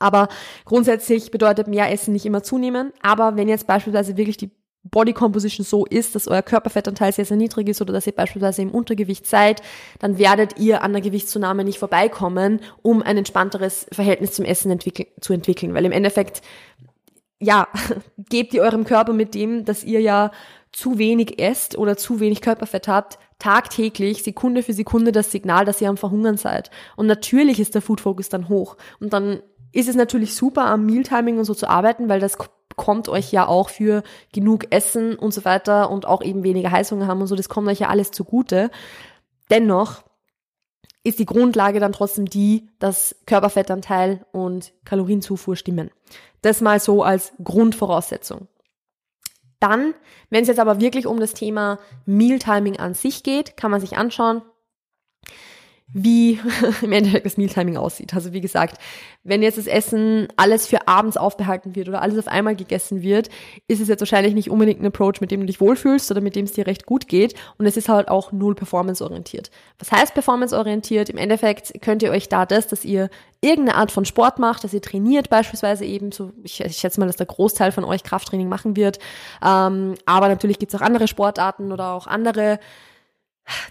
Aber 0.00 0.28
grundsätzlich 0.64 1.30
bedeutet 1.30 1.68
mehr 1.68 1.92
Essen 1.92 2.12
nicht 2.12 2.26
immer 2.26 2.42
zunehmen. 2.42 2.92
Aber 3.02 3.36
wenn 3.36 3.48
jetzt 3.48 3.68
beispielsweise 3.68 4.16
wirklich 4.16 4.36
die 4.36 4.50
Body 4.82 5.12
Composition 5.12 5.64
so 5.64 5.84
ist, 5.84 6.14
dass 6.14 6.26
euer 6.26 6.42
Körperfettanteil 6.42 7.12
sehr, 7.12 7.26
sehr 7.26 7.36
niedrig 7.36 7.68
ist 7.68 7.82
oder 7.82 7.92
dass 7.92 8.06
ihr 8.06 8.14
beispielsweise 8.14 8.62
im 8.62 8.70
Untergewicht 8.70 9.26
seid, 9.26 9.62
dann 9.98 10.18
werdet 10.18 10.58
ihr 10.58 10.82
an 10.82 10.92
der 10.92 11.02
Gewichtszunahme 11.02 11.64
nicht 11.64 11.78
vorbeikommen, 11.78 12.60
um 12.80 13.02
ein 13.02 13.18
entspannteres 13.18 13.86
Verhältnis 13.92 14.32
zum 14.32 14.46
Essen 14.46 14.70
entwickeln, 14.70 15.08
zu 15.20 15.34
entwickeln. 15.34 15.74
Weil 15.74 15.84
im 15.84 15.92
Endeffekt, 15.92 16.40
ja, 17.38 17.68
gebt 18.30 18.54
ihr 18.54 18.62
eurem 18.62 18.84
Körper 18.84 19.12
mit 19.12 19.34
dem, 19.34 19.66
dass 19.66 19.84
ihr 19.84 20.00
ja 20.00 20.30
zu 20.72 20.98
wenig 20.98 21.38
esst 21.42 21.76
oder 21.76 21.96
zu 21.96 22.20
wenig 22.20 22.40
Körperfett 22.40 22.88
habt, 22.88 23.18
tagtäglich, 23.38 24.22
Sekunde 24.22 24.62
für 24.62 24.72
Sekunde 24.72 25.12
das 25.12 25.30
Signal, 25.30 25.64
dass 25.64 25.80
ihr 25.80 25.88
am 25.88 25.96
Verhungern 25.96 26.36
seid. 26.36 26.70
Und 26.96 27.06
natürlich 27.06 27.60
ist 27.60 27.74
der 27.74 27.82
Food 27.82 28.00
Focus 28.00 28.28
dann 28.28 28.48
hoch. 28.48 28.76
Und 29.00 29.12
dann 29.12 29.40
ist 29.72 29.88
es 29.88 29.96
natürlich 29.96 30.34
super, 30.34 30.66
am 30.66 30.86
Mealtiming 30.86 31.38
und 31.38 31.44
so 31.44 31.54
zu 31.54 31.68
arbeiten, 31.68 32.08
weil 32.08 32.20
das 32.20 32.36
kommt 32.76 33.08
euch 33.08 33.32
ja 33.32 33.46
auch 33.46 33.68
für 33.68 34.02
genug 34.32 34.72
Essen 34.72 35.16
und 35.16 35.34
so 35.34 35.44
weiter 35.44 35.90
und 35.90 36.06
auch 36.06 36.22
eben 36.22 36.42
weniger 36.42 36.70
Heißhunger 36.70 37.06
haben 37.06 37.20
und 37.20 37.26
so, 37.26 37.36
das 37.36 37.48
kommt 37.48 37.68
euch 37.68 37.80
ja 37.80 37.88
alles 37.88 38.10
zugute. 38.10 38.70
Dennoch 39.50 40.02
ist 41.02 41.18
die 41.18 41.26
Grundlage 41.26 41.80
dann 41.80 41.92
trotzdem 41.92 42.26
die, 42.26 42.68
dass 42.78 43.16
Körperfettanteil 43.26 44.24
und 44.32 44.72
Kalorienzufuhr 44.84 45.56
stimmen. 45.56 45.90
Das 46.42 46.60
mal 46.60 46.80
so 46.80 47.02
als 47.02 47.32
Grundvoraussetzung. 47.42 48.48
Dann, 49.60 49.94
wenn 50.30 50.42
es 50.42 50.48
jetzt 50.48 50.60
aber 50.60 50.80
wirklich 50.80 51.06
um 51.06 51.20
das 51.20 51.34
Thema 51.34 51.78
Mealtiming 52.06 52.78
an 52.78 52.94
sich 52.94 53.22
geht, 53.22 53.56
kann 53.56 53.70
man 53.70 53.80
sich 53.80 53.98
anschauen, 53.98 54.42
wie 55.92 56.38
im 56.82 56.92
Endeffekt 56.92 57.26
das 57.26 57.36
Mealtiming 57.36 57.76
aussieht. 57.76 58.14
Also 58.14 58.32
wie 58.32 58.40
gesagt, 58.40 58.80
wenn 59.24 59.42
jetzt 59.42 59.58
das 59.58 59.66
Essen 59.66 60.28
alles 60.36 60.66
für 60.66 60.86
abends 60.88 61.16
aufbehalten 61.16 61.74
wird 61.74 61.88
oder 61.88 62.02
alles 62.02 62.18
auf 62.18 62.28
einmal 62.28 62.54
gegessen 62.54 63.02
wird, 63.02 63.28
ist 63.66 63.80
es 63.80 63.88
jetzt 63.88 64.00
wahrscheinlich 64.00 64.34
nicht 64.34 64.50
unbedingt 64.50 64.80
ein 64.80 64.86
Approach, 64.86 65.20
mit 65.20 65.30
dem 65.30 65.40
du 65.40 65.46
dich 65.46 65.60
wohlfühlst 65.60 66.10
oder 66.10 66.20
mit 66.20 66.36
dem 66.36 66.44
es 66.44 66.52
dir 66.52 66.66
recht 66.66 66.86
gut 66.86 67.08
geht. 67.08 67.34
Und 67.58 67.66
es 67.66 67.76
ist 67.76 67.88
halt 67.88 68.08
auch 68.08 68.32
null 68.32 68.54
performanceorientiert. 68.54 69.50
Was 69.78 69.90
heißt 69.90 70.14
performanceorientiert? 70.14 71.08
Im 71.08 71.18
Endeffekt 71.18 71.80
könnt 71.82 72.02
ihr 72.02 72.10
euch 72.10 72.28
da 72.28 72.46
das, 72.46 72.68
dass 72.68 72.84
ihr 72.84 73.10
irgendeine 73.40 73.78
Art 73.78 73.90
von 73.90 74.04
Sport 74.04 74.38
macht, 74.38 74.64
dass 74.64 74.74
ihr 74.74 74.82
trainiert 74.82 75.30
beispielsweise 75.30 75.84
eben 75.84 76.12
so, 76.12 76.32
ich, 76.42 76.60
ich 76.60 76.76
schätze 76.76 77.00
mal, 77.00 77.06
dass 77.06 77.16
der 77.16 77.26
Großteil 77.26 77.72
von 77.72 77.84
euch 77.84 78.04
Krafttraining 78.04 78.48
machen 78.48 78.76
wird. 78.76 78.98
Ähm, 79.44 79.94
aber 80.06 80.28
natürlich 80.28 80.58
gibt 80.58 80.72
es 80.72 80.80
auch 80.80 80.84
andere 80.84 81.08
Sportarten 81.08 81.72
oder 81.72 81.92
auch 81.92 82.06
andere 82.06 82.60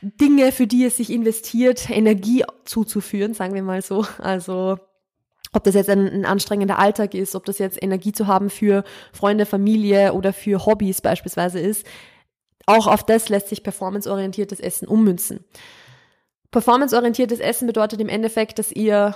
Dinge, 0.02 0.52
für 0.52 0.68
die 0.68 0.86
es 0.86 0.98
sich 0.98 1.12
investiert, 1.12 1.90
Energie 1.90 2.44
zuzuführen, 2.66 3.34
sagen 3.34 3.54
wir 3.54 3.64
mal 3.64 3.82
so. 3.82 4.06
Also 4.20 4.78
ob 5.52 5.64
das 5.64 5.76
jetzt 5.76 5.90
ein, 5.90 6.08
ein, 6.08 6.26
anstrengender 6.26 6.78
Alltag 6.78 7.14
ist, 7.14 7.36
ob 7.36 7.46
das 7.46 7.58
jetzt 7.58 7.82
Energie 7.82 8.12
zu 8.12 8.28
haben 8.28 8.50
für 8.50 8.84
Freunde, 9.14 9.46
Familie 9.46 10.14
oder 10.14 10.34
für 10.34 10.66
Hobbys 10.66 11.02
beispielsweise 11.02 11.60
ist. 11.60 11.86
Auch 12.66 12.88
auf 12.88 13.04
das 13.04 13.30
lässt 13.30 13.50
sich 13.50 13.64
performanceorientiertes 13.64 14.60
Essen 14.60 14.88
ummünzen. 14.88 15.44
Performanceorientiertes 16.52 17.40
Essen 17.40 17.68
bedeutet 17.68 18.00
im 18.00 18.10
Endeffekt, 18.10 18.60
dass 18.60 18.72
ihr 18.72 19.16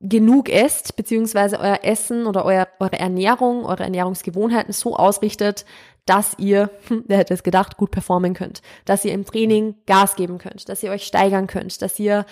genug 0.00 0.48
esst, 0.50 0.96
beziehungsweise 0.96 1.58
euer 1.58 1.80
Essen 1.82 2.26
oder 2.26 2.44
euer, 2.44 2.68
eure 2.78 2.98
Ernährung, 2.98 3.64
eure 3.64 3.84
Ernährungsgewohnheiten 3.84 4.72
so 4.72 4.96
ausrichtet, 4.96 5.64
dass 6.06 6.34
ihr, 6.38 6.70
hm, 6.88 7.04
wer 7.06 7.18
hätte 7.18 7.34
es 7.34 7.42
gedacht, 7.42 7.76
gut 7.76 7.90
performen 7.90 8.34
könnt, 8.34 8.62
dass 8.84 9.04
ihr 9.04 9.12
im 9.12 9.24
Training 9.24 9.74
Gas 9.86 10.16
geben 10.16 10.38
könnt, 10.38 10.68
dass 10.68 10.82
ihr 10.82 10.90
euch 10.90 11.04
steigern 11.04 11.46
könnt, 11.46 11.80
dass 11.82 11.98
ihr 11.98 12.26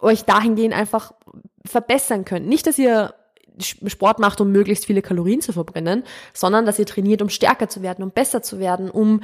euch 0.00 0.24
dahingehend 0.24 0.74
einfach 0.74 1.12
verbessern 1.64 2.24
könnt. 2.24 2.46
Nicht, 2.46 2.66
dass 2.66 2.78
ihr 2.78 3.14
Sport 3.60 4.18
macht, 4.18 4.40
um 4.40 4.50
möglichst 4.50 4.84
viele 4.84 5.02
Kalorien 5.02 5.40
zu 5.40 5.52
verbrennen, 5.52 6.02
sondern 6.32 6.66
dass 6.66 6.78
ihr 6.78 6.86
trainiert, 6.86 7.22
um 7.22 7.28
stärker 7.28 7.68
zu 7.68 7.82
werden, 7.82 8.02
um 8.02 8.10
besser 8.10 8.42
zu 8.42 8.58
werden, 8.58 8.90
um 8.90 9.20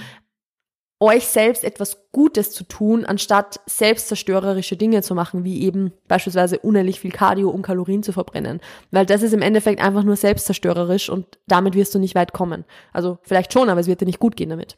euch 1.00 1.26
selbst 1.26 1.64
etwas 1.64 1.96
Gutes 2.12 2.50
zu 2.50 2.62
tun, 2.64 3.06
anstatt 3.06 3.60
selbstzerstörerische 3.66 4.76
Dinge 4.76 5.02
zu 5.02 5.14
machen, 5.14 5.44
wie 5.44 5.62
eben 5.62 5.92
beispielsweise 6.06 6.58
unendlich 6.58 7.00
viel 7.00 7.10
Cardio, 7.10 7.48
um 7.48 7.62
Kalorien 7.62 8.02
zu 8.02 8.12
verbrennen. 8.12 8.60
Weil 8.90 9.06
das 9.06 9.22
ist 9.22 9.32
im 9.32 9.40
Endeffekt 9.40 9.80
einfach 9.80 10.04
nur 10.04 10.16
selbstzerstörerisch 10.16 11.08
und 11.08 11.38
damit 11.46 11.74
wirst 11.74 11.94
du 11.94 11.98
nicht 11.98 12.14
weit 12.14 12.34
kommen. 12.34 12.64
Also 12.92 13.18
vielleicht 13.22 13.52
schon, 13.52 13.70
aber 13.70 13.80
es 13.80 13.86
wird 13.86 14.02
dir 14.02 14.06
nicht 14.06 14.20
gut 14.20 14.36
gehen 14.36 14.50
damit. 14.50 14.76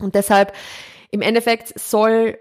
Und 0.00 0.16
deshalb, 0.16 0.52
im 1.12 1.22
Endeffekt 1.22 1.78
soll 1.78 2.38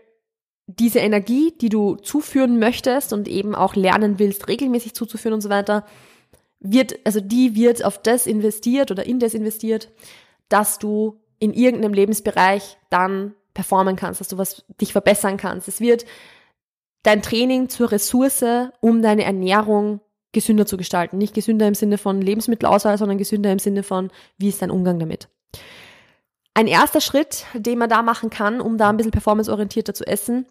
diese 0.65 0.99
Energie, 0.99 1.53
die 1.61 1.69
du 1.69 1.95
zuführen 1.97 2.57
möchtest 2.57 3.13
und 3.13 3.27
eben 3.27 3.53
auch 3.53 3.75
lernen 3.75 4.17
willst, 4.17 4.47
regelmäßig 4.47 4.95
zuzuführen 4.95 5.35
und 5.35 5.41
so 5.41 5.49
weiter, 5.49 5.85
wird, 6.59 6.97
also 7.03 7.19
die 7.19 7.55
wird 7.55 7.85
auf 7.85 8.01
das 8.01 8.25
investiert 8.25 8.89
oder 8.89 9.05
in 9.05 9.19
das 9.19 9.35
investiert, 9.35 9.91
dass 10.49 10.79
du 10.79 11.21
in 11.39 11.53
irgendeinem 11.53 11.93
Lebensbereich 11.93 12.77
dann 12.89 13.35
performen 13.53 13.95
kannst, 13.95 14.19
dass 14.19 14.27
du 14.27 14.37
was 14.37 14.65
dich 14.81 14.91
verbessern 14.91 15.37
kannst. 15.37 15.67
Es 15.67 15.79
wird 15.79 16.05
dein 17.03 17.21
Training 17.21 17.69
zur 17.69 17.91
Ressource, 17.91 18.43
um 18.81 19.01
deine 19.01 19.23
Ernährung 19.23 20.01
gesünder 20.31 20.65
zu 20.65 20.77
gestalten. 20.77 21.17
Nicht 21.17 21.33
gesünder 21.33 21.67
im 21.67 21.75
Sinne 21.75 21.97
von 21.97 22.21
Lebensmittelauswahl, 22.21 22.97
sondern 22.97 23.17
gesünder 23.17 23.51
im 23.51 23.59
Sinne 23.59 23.83
von, 23.83 24.11
wie 24.37 24.49
ist 24.49 24.61
dein 24.61 24.71
Umgang 24.71 24.99
damit. 24.99 25.29
Ein 26.53 26.67
erster 26.67 27.01
Schritt, 27.01 27.45
den 27.53 27.77
man 27.77 27.89
da 27.89 28.01
machen 28.01 28.29
kann, 28.29 28.61
um 28.61 28.77
da 28.77 28.89
ein 28.89 28.97
bisschen 28.97 29.11
performanceorientierter 29.11 29.93
zu 29.93 30.05
essen, 30.05 30.45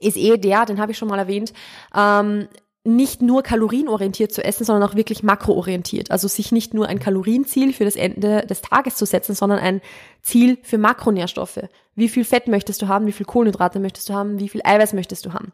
ist 0.00 0.16
eh 0.16 0.36
der, 0.36 0.64
den 0.64 0.80
habe 0.80 0.92
ich 0.92 0.98
schon 0.98 1.08
mal 1.08 1.18
erwähnt, 1.18 1.52
ähm, 1.94 2.48
nicht 2.88 3.20
nur 3.22 3.42
kalorienorientiert 3.42 4.32
zu 4.32 4.42
essen, 4.42 4.64
sondern 4.64 4.88
auch 4.88 4.94
wirklich 4.94 5.22
makroorientiert. 5.22 6.10
Also 6.10 6.26
sich 6.26 6.52
nicht 6.52 6.72
nur 6.74 6.88
ein 6.88 6.98
Kalorienziel 6.98 7.72
für 7.72 7.84
das 7.84 7.96
Ende 7.96 8.46
des 8.46 8.62
Tages 8.62 8.96
zu 8.96 9.04
setzen, 9.04 9.34
sondern 9.34 9.58
ein 9.58 9.80
Ziel 10.22 10.58
für 10.62 10.78
Makronährstoffe. 10.78 11.60
Wie 11.94 12.08
viel 12.08 12.24
Fett 12.24 12.48
möchtest 12.48 12.80
du 12.80 12.88
haben? 12.88 13.06
Wie 13.06 13.12
viel 13.12 13.26
Kohlenhydrate 13.26 13.78
möchtest 13.78 14.08
du 14.08 14.14
haben? 14.14 14.38
Wie 14.40 14.48
viel 14.48 14.62
Eiweiß 14.64 14.94
möchtest 14.94 15.26
du 15.26 15.34
haben? 15.34 15.52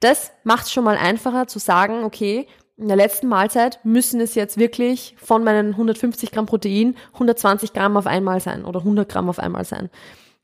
Das 0.00 0.32
macht 0.44 0.66
es 0.66 0.72
schon 0.72 0.84
mal 0.84 0.96
einfacher 0.96 1.46
zu 1.46 1.58
sagen, 1.58 2.04
okay, 2.04 2.46
in 2.76 2.88
der 2.88 2.96
letzten 2.96 3.28
Mahlzeit 3.28 3.78
müssen 3.84 4.20
es 4.20 4.34
jetzt 4.34 4.58
wirklich 4.58 5.14
von 5.18 5.44
meinen 5.44 5.70
150 5.70 6.32
Gramm 6.32 6.46
Protein 6.46 6.96
120 7.12 7.72
Gramm 7.72 7.96
auf 7.96 8.06
einmal 8.06 8.40
sein 8.40 8.64
oder 8.64 8.80
100 8.80 9.08
Gramm 9.08 9.28
auf 9.28 9.38
einmal 9.38 9.64
sein. 9.64 9.88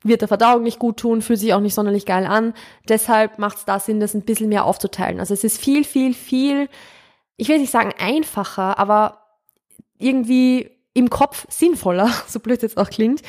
Wird 0.05 0.21
der 0.21 0.28
Verdauung 0.28 0.62
nicht 0.62 0.78
gut 0.78 0.99
tun, 0.99 1.23
fühlt 1.23 1.40
sich 1.40 1.52
auch 1.55 1.61
nicht 1.61 1.75
sonderlich 1.75 2.07
geil 2.07 2.26
an. 2.26 2.55
Deshalb 2.88 3.38
macht 3.38 3.59
es 3.59 3.64
da 3.64 3.81
Sinn, 3.81 4.00
das 4.00 4.14
ein 4.14 4.23
bisschen 4.23 4.49
mehr 4.49 4.64
aufzuteilen. 4.64 5.19
Also 5.19 5.35
es 5.35 5.45
ist 5.45 5.61
viel, 5.61 5.85
viel, 5.85 6.14
viel, 6.14 6.69
ich 7.37 7.49
will 7.49 7.59
nicht 7.59 7.73
sagen 7.73 7.93
einfacher, 7.99 8.78
aber 8.78 9.19
irgendwie 9.99 10.71
im 10.95 11.11
Kopf 11.11 11.47
sinnvoller, 11.49 12.11
so 12.26 12.40
blöd 12.40 12.62
jetzt 12.62 12.78
auch 12.78 12.90
klingt, 12.90 13.23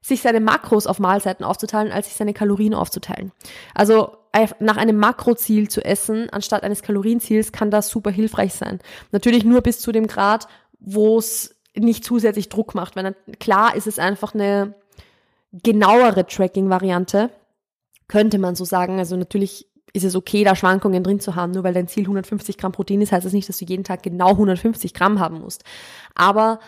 sich 0.00 0.22
seine 0.22 0.40
Makros 0.40 0.86
auf 0.86 0.98
Mahlzeiten 0.98 1.44
aufzuteilen, 1.44 1.92
als 1.92 2.06
sich 2.06 2.16
seine 2.16 2.32
Kalorien 2.32 2.74
aufzuteilen. 2.74 3.32
Also 3.74 4.16
nach 4.60 4.76
einem 4.76 4.98
Makroziel 4.98 5.68
zu 5.68 5.84
essen, 5.84 6.28
anstatt 6.30 6.62
eines 6.62 6.82
Kalorienziels, 6.82 7.52
kann 7.52 7.70
das 7.70 7.88
super 7.88 8.10
hilfreich 8.10 8.52
sein. 8.52 8.80
Natürlich 9.10 9.44
nur 9.44 9.62
bis 9.62 9.80
zu 9.80 9.92
dem 9.92 10.06
Grad, 10.06 10.46
wo 10.78 11.18
es 11.18 11.56
nicht 11.74 12.04
zusätzlich 12.04 12.48
Druck 12.48 12.74
macht. 12.74 12.96
Weil 12.96 13.14
klar 13.40 13.74
ist 13.74 13.86
es 13.86 13.98
einfach 13.98 14.34
eine 14.34 14.74
genauere 15.62 16.26
Tracking-Variante, 16.26 17.30
könnte 18.08 18.38
man 18.38 18.54
so 18.54 18.64
sagen. 18.64 18.98
Also 18.98 19.16
natürlich 19.16 19.66
ist 19.92 20.04
es 20.04 20.14
okay, 20.14 20.44
da 20.44 20.54
Schwankungen 20.54 21.02
drin 21.02 21.20
zu 21.20 21.34
haben. 21.34 21.52
Nur 21.52 21.64
weil 21.64 21.74
dein 21.74 21.88
Ziel 21.88 22.04
150 22.04 22.58
Gramm 22.58 22.72
Protein 22.72 23.00
ist, 23.00 23.12
heißt 23.12 23.24
das 23.24 23.32
nicht, 23.32 23.48
dass 23.48 23.58
du 23.58 23.64
jeden 23.64 23.84
Tag 23.84 24.02
genau 24.02 24.30
150 24.30 24.94
Gramm 24.94 25.20
haben 25.20 25.40
musst. 25.40 25.64
Aber 26.14 26.60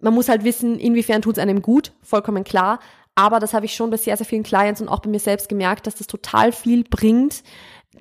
man 0.00 0.14
muss 0.14 0.28
halt 0.28 0.44
wissen, 0.44 0.78
inwiefern 0.78 1.22
tut 1.22 1.36
es 1.36 1.42
einem 1.42 1.62
gut, 1.62 1.92
vollkommen 2.02 2.42
klar. 2.42 2.80
Aber 3.14 3.38
das 3.38 3.52
habe 3.52 3.66
ich 3.66 3.74
schon 3.74 3.90
bei 3.90 3.98
sehr, 3.98 4.16
sehr 4.16 4.26
vielen 4.26 4.44
Clients 4.44 4.80
und 4.80 4.88
auch 4.88 5.00
bei 5.00 5.10
mir 5.10 5.20
selbst 5.20 5.48
gemerkt, 5.48 5.86
dass 5.86 5.96
das 5.96 6.06
total 6.06 6.52
viel 6.52 6.84
bringt, 6.84 7.42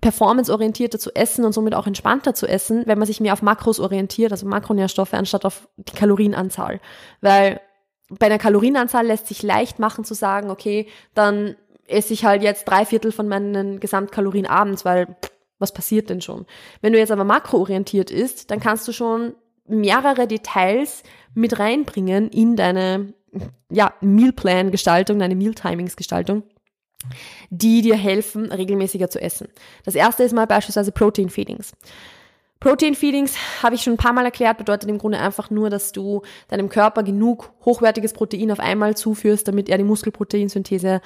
performanceorientierter 0.01 0.99
zu 0.99 1.13
essen 1.13 1.43
und 1.43 1.51
somit 1.51 1.73
auch 1.73 1.87
entspannter 1.87 2.33
zu 2.33 2.47
essen, 2.47 2.83
wenn 2.85 2.99
man 2.99 3.07
sich 3.07 3.19
mehr 3.19 3.33
auf 3.33 3.41
Makros 3.41 3.79
orientiert, 3.79 4.31
also 4.31 4.45
Makronährstoffe, 4.47 5.13
anstatt 5.13 5.45
auf 5.45 5.67
die 5.77 5.95
Kalorienanzahl. 5.95 6.79
Weil 7.21 7.59
bei 8.17 8.25
einer 8.25 8.37
Kalorienanzahl 8.37 9.05
lässt 9.05 9.27
sich 9.27 9.43
leicht 9.43 9.79
machen 9.79 10.03
zu 10.03 10.13
sagen, 10.13 10.49
okay, 10.49 10.87
dann 11.13 11.55
esse 11.87 12.13
ich 12.13 12.25
halt 12.25 12.43
jetzt 12.43 12.65
drei 12.65 12.85
Viertel 12.85 13.11
von 13.11 13.27
meinen 13.27 13.79
Gesamtkalorien 13.79 14.45
abends, 14.45 14.85
weil 14.85 15.15
was 15.59 15.73
passiert 15.73 16.09
denn 16.09 16.21
schon? 16.21 16.45
Wenn 16.81 16.93
du 16.93 16.99
jetzt 16.99 17.11
aber 17.11 17.23
makroorientiert 17.23 18.11
isst, 18.11 18.49
dann 18.49 18.59
kannst 18.59 18.87
du 18.87 18.93
schon 18.93 19.35
mehrere 19.67 20.27
Details 20.27 21.03
mit 21.33 21.59
reinbringen 21.59 22.29
in 22.29 22.55
deine 22.55 23.13
ja, 23.69 23.93
Mealplan-Gestaltung, 24.01 25.19
deine 25.19 25.35
Meal-Timings-Gestaltung, 25.35 26.43
die 27.49 27.81
dir 27.81 27.95
helfen, 27.95 28.51
regelmäßiger 28.51 29.09
zu 29.09 29.21
essen. 29.21 29.47
Das 29.85 29.95
erste 29.95 30.23
ist 30.23 30.33
mal 30.33 30.47
beispielsweise 30.47 30.91
Protein-Feedings. 30.91 31.73
Protein-Feedings, 32.59 33.35
habe 33.63 33.75
ich 33.75 33.81
schon 33.81 33.93
ein 33.93 33.97
paar 33.97 34.13
Mal 34.13 34.25
erklärt, 34.25 34.57
bedeutet 34.57 34.89
im 34.89 34.97
Grunde 34.97 35.19
einfach 35.19 35.49
nur, 35.49 35.69
dass 35.69 35.93
du 35.93 36.23
deinem 36.49 36.67
Körper 36.67 37.03
genug 37.03 37.53
hochwertiges 37.63 38.13
Protein 38.13 38.51
auf 38.51 38.59
einmal 38.59 38.97
zuführst, 38.97 39.47
damit 39.47 39.69
er 39.69 39.77
die 39.77 39.85
Muskelproteinsynthese 39.85 41.01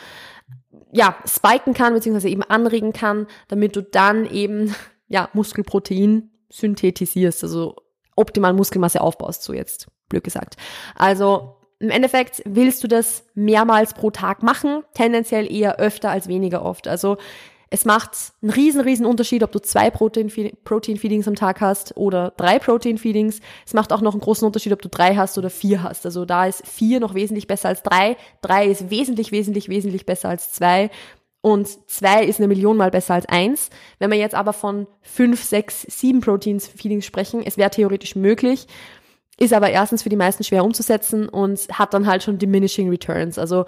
ja, 0.92 1.16
spiken 1.26 1.74
kann, 1.74 1.94
beziehungsweise 1.94 2.30
eben 2.30 2.44
anregen 2.44 2.94
kann, 2.94 3.28
damit 3.48 3.76
du 3.76 3.84
dann 3.84 4.26
eben, 4.30 4.76
ja, 5.08 5.30
Muskelprotein 5.34 6.32
synthetisierst, 6.50 7.44
also 7.44 7.76
optimal 8.16 8.54
Muskelmasse 8.54 9.02
aufbaust, 9.02 9.44
so 9.44 9.54
jetzt 9.54 9.88
blöd 10.10 10.24
gesagt. 10.24 10.56
Also 10.96 11.58
im 11.80 11.90
Endeffekt 11.90 12.42
willst 12.46 12.84
du 12.84 12.88
das 12.88 13.26
mehrmals 13.34 13.94
pro 13.94 14.10
Tag 14.10 14.42
machen, 14.42 14.84
tendenziell 14.94 15.52
eher 15.52 15.80
öfter 15.80 16.12
als 16.12 16.28
weniger 16.28 16.64
oft. 16.64 16.88
Also 16.88 17.18
es 17.74 17.86
macht 17.86 18.34
einen 18.44 18.52
riesen, 18.52 18.82
riesen 18.82 19.04
Unterschied, 19.04 19.42
ob 19.42 19.52
du 19.52 19.60
zwei 19.60 19.90
Protein-Feedings 19.90 21.28
am 21.28 21.34
Tag 21.34 21.60
hast 21.60 21.98
oder 21.98 22.32
drei 22.38 22.60
Protein-Feedings. 22.60 23.40
Es 23.66 23.74
macht 23.74 23.92
auch 23.92 24.02
noch 24.02 24.14
einen 24.14 24.22
großen 24.22 24.46
Unterschied, 24.46 24.74
ob 24.74 24.82
du 24.84 24.90
drei 24.90 25.16
hast 25.16 25.40
oder 25.40 25.50
vier 25.50 25.82
hast. 25.82 26.06
Also 26.06 26.24
da 26.24 26.46
ist 26.46 26.68
vier 26.68 27.00
noch 27.00 27.16
wesentlich 27.16 27.48
besser 27.48 27.70
als 27.70 27.82
drei. 27.82 28.16
Drei 28.44 28.68
ist 28.68 28.92
wesentlich, 28.92 29.32
wesentlich, 29.32 29.70
wesentlich 29.70 30.06
besser 30.06 30.30
als 30.30 30.52
zwei. 30.52 30.92
Und 31.42 31.68
zwei 31.90 32.24
ist 32.24 32.40
eine 32.40 32.48
Million 32.48 32.78
mal 32.78 32.92
besser 32.92 33.16
als 33.16 33.26
eins. 33.26 33.72
Wenn 33.98 34.12
wir 34.12 34.20
jetzt 34.20 34.36
aber 34.36 34.54
von 34.54 34.86
fünf, 35.02 35.44
sechs, 35.44 35.82
sieben 35.82 36.22
Protein-Feedings 36.22 37.08
sprechen, 37.08 37.42
es 37.44 37.58
wäre 37.58 37.72
theoretisch 37.72 38.16
möglich, 38.16 38.68
ist 39.40 39.52
aber 39.52 39.72
erstens 39.72 40.04
für 40.04 40.10
die 40.10 40.16
meisten 40.16 40.44
schwer 40.44 40.64
umzusetzen 40.64 41.28
und 41.28 41.68
hat 41.72 41.96
dann 41.96 42.06
halt 42.06 42.22
schon 42.22 42.38
diminishing 42.38 42.92
returns. 42.92 43.40
Also 43.40 43.66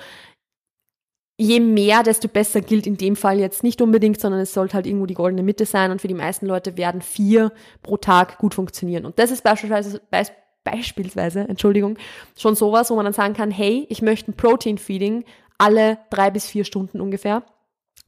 je 1.38 1.60
mehr, 1.60 2.04
desto 2.04 2.27
besser 2.27 2.62
gilt 2.62 2.88
in 2.88 2.98
dem 2.98 3.15
Fall 3.15 3.39
jetzt 3.39 3.63
nicht 3.63 3.82
unbedingt, 3.82 4.20
sondern 4.20 4.42
es 4.42 4.54
sollte 4.54 4.75
halt 4.75 4.86
irgendwo 4.86 5.06
die 5.06 5.13
goldene 5.13 5.44
Mitte 5.44 5.65
sein 5.65 5.92
und 5.92 6.01
für 6.01 6.08
die 6.08 6.13
meisten 6.13 6.46
Leute 6.46 6.77
werden 6.77 7.01
vier 7.01 7.51
pro 7.82 7.98
Tag 7.98 8.38
gut 8.38 8.54
funktionieren. 8.54 9.06
Und 9.06 9.20
das 9.20 9.32
ist 9.32 9.44
beispielsweise, 9.44 10.01
be 10.10 10.24
beispielsweise, 10.63 11.42
Entschuldigung, 11.42 11.98
schon 12.36 12.56
sowas, 12.56 12.89
wo 12.89 12.96
man 12.96 13.06
dann 13.06 13.13
sagen 13.13 13.36
kann, 13.36 13.51
hey, 13.51 13.86
ich 13.89 14.01
möchte 14.01 14.32
ein 14.32 14.36
Protein 14.36 14.80
Feeding 14.80 15.24
alle 15.60 16.00
drei 16.10 16.32
bis 16.32 16.48
vier 16.48 16.65
Stunden 16.65 17.00
ungefähr. 17.00 17.44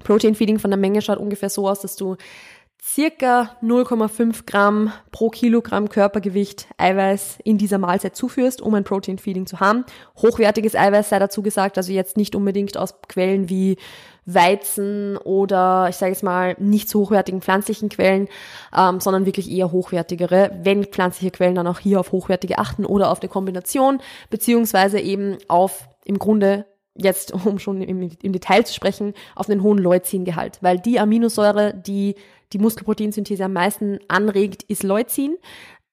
Protein 0.04 0.34
Feeding 0.34 0.58
von 0.58 0.72
der 0.72 0.80
Menge 0.80 1.02
schaut 1.02 1.20
ungefähr 1.20 1.50
so 1.50 1.70
aus, 1.70 1.82
dass 1.82 1.96
du 1.96 2.18
circa 2.82 3.52
0,5 3.62 4.46
Gramm 4.46 4.92
pro 5.12 5.30
Kilogramm 5.30 5.90
Körpergewicht 5.90 6.68
Eiweiß 6.78 7.40
in 7.44 7.58
dieser 7.58 7.78
Mahlzeit 7.78 8.16
zuführst, 8.16 8.62
um 8.62 8.74
ein 8.76 8.84
Protein 8.84 9.18
Feeding 9.18 9.46
zu 9.46 9.60
haben. 9.60 9.86
Hochwertiges 10.22 10.76
Eiweiß 10.76 11.10
sei 11.10 11.20
dazu 11.20 11.42
gesagt, 11.42 11.78
also 11.78 11.92
jetzt 11.92 12.18
nicht 12.18 12.36
unbedingt 12.36 12.78
aus 12.78 13.02
Quellen 13.08 13.50
wie 13.50 13.78
Weizen 14.26 15.18
oder 15.18 15.88
ich 15.90 15.96
sage 15.96 16.12
jetzt 16.12 16.24
mal 16.24 16.56
nicht 16.60 16.90
so 16.90 17.00
hochwertigen 17.00 17.42
pflanzlichen 17.42 17.90
Quellen, 17.90 18.28
ähm, 18.78 19.00
sondern 19.00 19.26
wirklich 19.26 19.50
eher 19.50 19.72
hochwertigere, 19.72 20.52
wenn 20.64 20.84
pflanzliche 20.84 21.32
Quellen 21.32 21.56
dann 21.56 21.68
auch 21.68 21.80
hier 21.80 22.00
auf 22.00 22.12
hochwertige 22.12 22.60
achten 22.60 22.86
oder 22.86 23.10
auf 23.10 23.22
eine 23.22 23.30
Kombination, 23.30 24.02
beziehungsweise 24.30 25.00
eben 25.00 25.38
auf 25.48 25.88
im 26.04 26.20
Grunde 26.20 26.66
jetzt, 26.98 27.32
um 27.46 27.60
schon 27.60 27.82
im, 27.82 28.10
im 28.22 28.34
Detail 28.34 28.66
zu 28.66 28.74
sprechen, 28.74 29.14
auf 29.36 29.50
einen 29.50 29.64
hohen 29.64 29.78
Leucin-Gehalt, 29.78 30.60
weil 30.62 30.80
die 30.80 31.00
Aminosäure, 31.00 31.74
die 31.74 32.16
die 32.54 32.60
Muskelproteinsynthese 32.60 33.46
am 33.46 33.54
meisten 33.54 34.00
anregt, 34.08 34.64
ist 34.64 34.84
Leucin. 34.84 35.36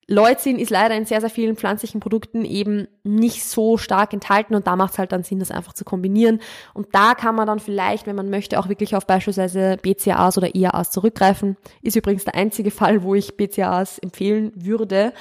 Leucin 0.07 0.59
ist 0.59 0.71
leider 0.71 0.95
in 0.97 1.07
sehr, 1.07 1.21
sehr 1.21 1.31
vielen 1.31 1.57
pflanzlichen 1.57 2.01
Produkten 2.01 2.45
eben 2.45 2.89
nicht 3.05 3.43
so 3.43 3.79
stark 3.79 4.13
enthalten 4.13 4.55
und 4.55 4.67
da 4.67 4.77
macht 4.77 4.93
es 4.93 4.99
halt 4.99 5.13
dann 5.13 5.23
Sinn, 5.23 5.39
das 5.39 5.51
einfach 5.51 5.73
zu 5.73 5.85
kombinieren. 5.85 6.41
Und 6.75 6.89
da 6.93 7.15
kann 7.15 7.35
man 7.35 7.47
dann 7.47 7.59
vielleicht, 7.59 8.07
wenn 8.07 8.17
man 8.17 8.29
möchte, 8.29 8.59
auch 8.59 8.69
wirklich 8.69 8.95
auf 8.95 9.07
beispielsweise 9.07 9.79
BCAAs 9.81 10.37
oder 10.37 10.55
IAAs 10.55 10.91
zurückgreifen. 10.91 11.57
Ist 11.81 11.97
übrigens 11.97 12.25
der 12.25 12.35
einzige 12.35 12.71
Fall, 12.71 13.03
wo 13.03 13.15
ich 13.15 13.37
BCAAs 13.37 13.99
empfehlen 13.99 14.53
würde, 14.55 15.15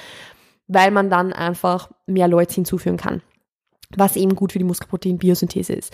weil 0.68 0.90
man 0.90 1.08
dann 1.08 1.32
einfach 1.32 1.90
mehr 2.06 2.28
Leucin 2.28 2.66
zuführen 2.66 2.98
kann, 2.98 3.22
was 3.96 4.16
eben 4.16 4.34
gut 4.34 4.52
für 4.52 4.58
die 4.58 4.64
Muskelprotein-Biosynthese 4.64 5.72
ist 5.72 5.92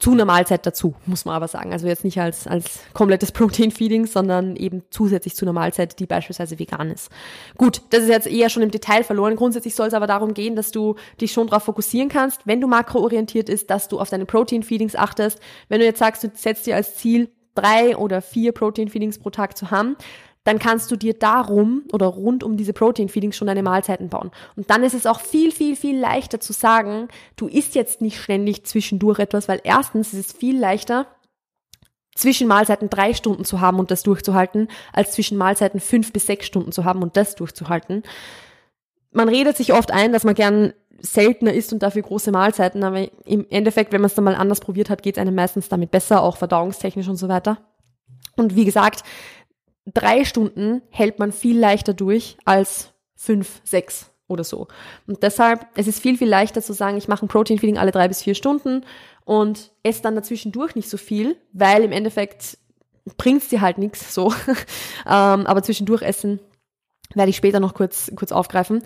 zu 0.00 0.12
einer 0.12 0.24
Mahlzeit 0.24 0.66
dazu, 0.66 0.94
muss 1.04 1.26
man 1.26 1.34
aber 1.34 1.46
sagen. 1.46 1.72
Also 1.72 1.86
jetzt 1.86 2.04
nicht 2.04 2.18
als, 2.18 2.46
als 2.46 2.80
komplettes 2.94 3.32
Protein-Feeding, 3.32 4.06
sondern 4.06 4.56
eben 4.56 4.82
zusätzlich 4.90 5.36
zu 5.36 5.44
einer 5.44 5.52
Mahlzeit, 5.52 5.98
die 6.00 6.06
beispielsweise 6.06 6.58
vegan 6.58 6.90
ist. 6.90 7.10
Gut, 7.58 7.82
das 7.90 8.04
ist 8.04 8.08
jetzt 8.08 8.26
eher 8.26 8.48
schon 8.48 8.62
im 8.62 8.70
Detail 8.70 9.04
verloren. 9.04 9.36
Grundsätzlich 9.36 9.74
soll 9.74 9.88
es 9.88 9.94
aber 9.94 10.06
darum 10.06 10.32
gehen, 10.32 10.56
dass 10.56 10.72
du 10.72 10.96
dich 11.20 11.32
schon 11.32 11.48
darauf 11.48 11.64
fokussieren 11.64 12.08
kannst, 12.08 12.46
wenn 12.46 12.62
du 12.62 12.66
makroorientiert 12.66 13.50
ist, 13.50 13.70
dass 13.70 13.88
du 13.88 14.00
auf 14.00 14.08
deine 14.08 14.24
Protein-Feedings 14.24 14.96
achtest. 14.96 15.38
Wenn 15.68 15.80
du 15.80 15.84
jetzt 15.84 15.98
sagst, 15.98 16.24
du 16.24 16.30
setzt 16.34 16.66
dir 16.66 16.76
als 16.76 16.96
Ziel 16.96 17.28
drei 17.54 17.94
oder 17.94 18.22
vier 18.22 18.52
Protein-Feedings 18.52 19.18
pro 19.18 19.28
Tag 19.28 19.56
zu 19.56 19.70
haben, 19.70 19.96
dann 20.44 20.58
kannst 20.58 20.90
du 20.90 20.96
dir 20.96 21.14
darum 21.14 21.82
oder 21.92 22.06
rund 22.06 22.42
um 22.42 22.56
diese 22.56 22.72
Protein-Feedings 22.72 23.36
schon 23.36 23.46
deine 23.46 23.62
Mahlzeiten 23.62 24.08
bauen. 24.08 24.30
Und 24.56 24.70
dann 24.70 24.82
ist 24.82 24.94
es 24.94 25.06
auch 25.06 25.20
viel, 25.20 25.52
viel, 25.52 25.76
viel 25.76 25.98
leichter 25.98 26.40
zu 26.40 26.52
sagen, 26.52 27.08
du 27.36 27.46
isst 27.46 27.74
jetzt 27.74 28.00
nicht 28.00 28.18
ständig 28.18 28.64
zwischendurch 28.64 29.18
etwas, 29.18 29.48
weil 29.48 29.60
erstens 29.64 30.12
ist 30.14 30.30
es 30.30 30.32
viel 30.32 30.58
leichter, 30.58 31.06
zwischen 32.14 32.48
Mahlzeiten 32.48 32.90
drei 32.90 33.14
Stunden 33.14 33.44
zu 33.44 33.60
haben 33.60 33.78
und 33.78 33.90
das 33.90 34.02
durchzuhalten, 34.02 34.68
als 34.92 35.12
zwischen 35.12 35.38
Mahlzeiten 35.38 35.80
fünf 35.80 36.12
bis 36.12 36.26
sechs 36.26 36.46
Stunden 36.46 36.72
zu 36.72 36.84
haben 36.84 37.02
und 37.02 37.16
das 37.16 37.34
durchzuhalten. 37.34 38.02
Man 39.12 39.28
redet 39.28 39.56
sich 39.56 39.72
oft 39.72 39.90
ein, 39.90 40.12
dass 40.12 40.24
man 40.24 40.34
gern 40.34 40.72
seltener 41.00 41.54
isst 41.54 41.72
und 41.72 41.82
dafür 41.82 42.02
große 42.02 42.30
Mahlzeiten, 42.30 42.84
aber 42.84 43.08
im 43.24 43.46
Endeffekt, 43.48 43.92
wenn 43.92 44.02
man 44.02 44.08
es 44.08 44.14
dann 44.14 44.24
mal 44.24 44.34
anders 44.34 44.60
probiert 44.60 44.90
hat, 44.90 45.02
geht 45.02 45.16
es 45.16 45.20
einem 45.20 45.34
meistens 45.34 45.68
damit 45.68 45.90
besser, 45.90 46.22
auch 46.22 46.36
verdauungstechnisch 46.36 47.08
und 47.08 47.16
so 47.16 47.28
weiter. 47.28 47.58
Und 48.36 48.54
wie 48.54 48.64
gesagt, 48.64 49.02
drei 49.86 50.24
Stunden 50.24 50.82
hält 50.90 51.18
man 51.18 51.32
viel 51.32 51.58
leichter 51.58 51.94
durch 51.94 52.36
als 52.44 52.92
fünf, 53.16 53.60
sechs 53.64 54.10
oder 54.28 54.44
so. 54.44 54.68
Und 55.06 55.22
deshalb, 55.22 55.66
es 55.74 55.86
ist 55.88 56.00
viel, 56.00 56.16
viel 56.16 56.28
leichter 56.28 56.62
zu 56.62 56.72
sagen, 56.72 56.96
ich 56.96 57.08
mache 57.08 57.24
ein 57.24 57.28
Protein-Feeding 57.28 57.78
alle 57.78 57.90
drei 57.90 58.08
bis 58.08 58.22
vier 58.22 58.34
Stunden 58.34 58.84
und 59.24 59.72
esse 59.82 60.02
dann 60.02 60.14
dazwischendurch 60.14 60.76
nicht 60.76 60.88
so 60.88 60.96
viel, 60.96 61.36
weil 61.52 61.82
im 61.82 61.92
Endeffekt 61.92 62.58
bringt's 63.16 63.48
dir 63.48 63.60
halt 63.60 63.78
nichts 63.78 64.14
so. 64.14 64.32
ähm, 65.06 65.46
aber 65.46 65.62
zwischendurch 65.62 66.02
essen 66.02 66.40
werde 67.14 67.30
ich 67.30 67.36
später 67.36 67.60
noch 67.60 67.74
kurz, 67.74 68.12
kurz 68.14 68.32
aufgreifen. 68.32 68.84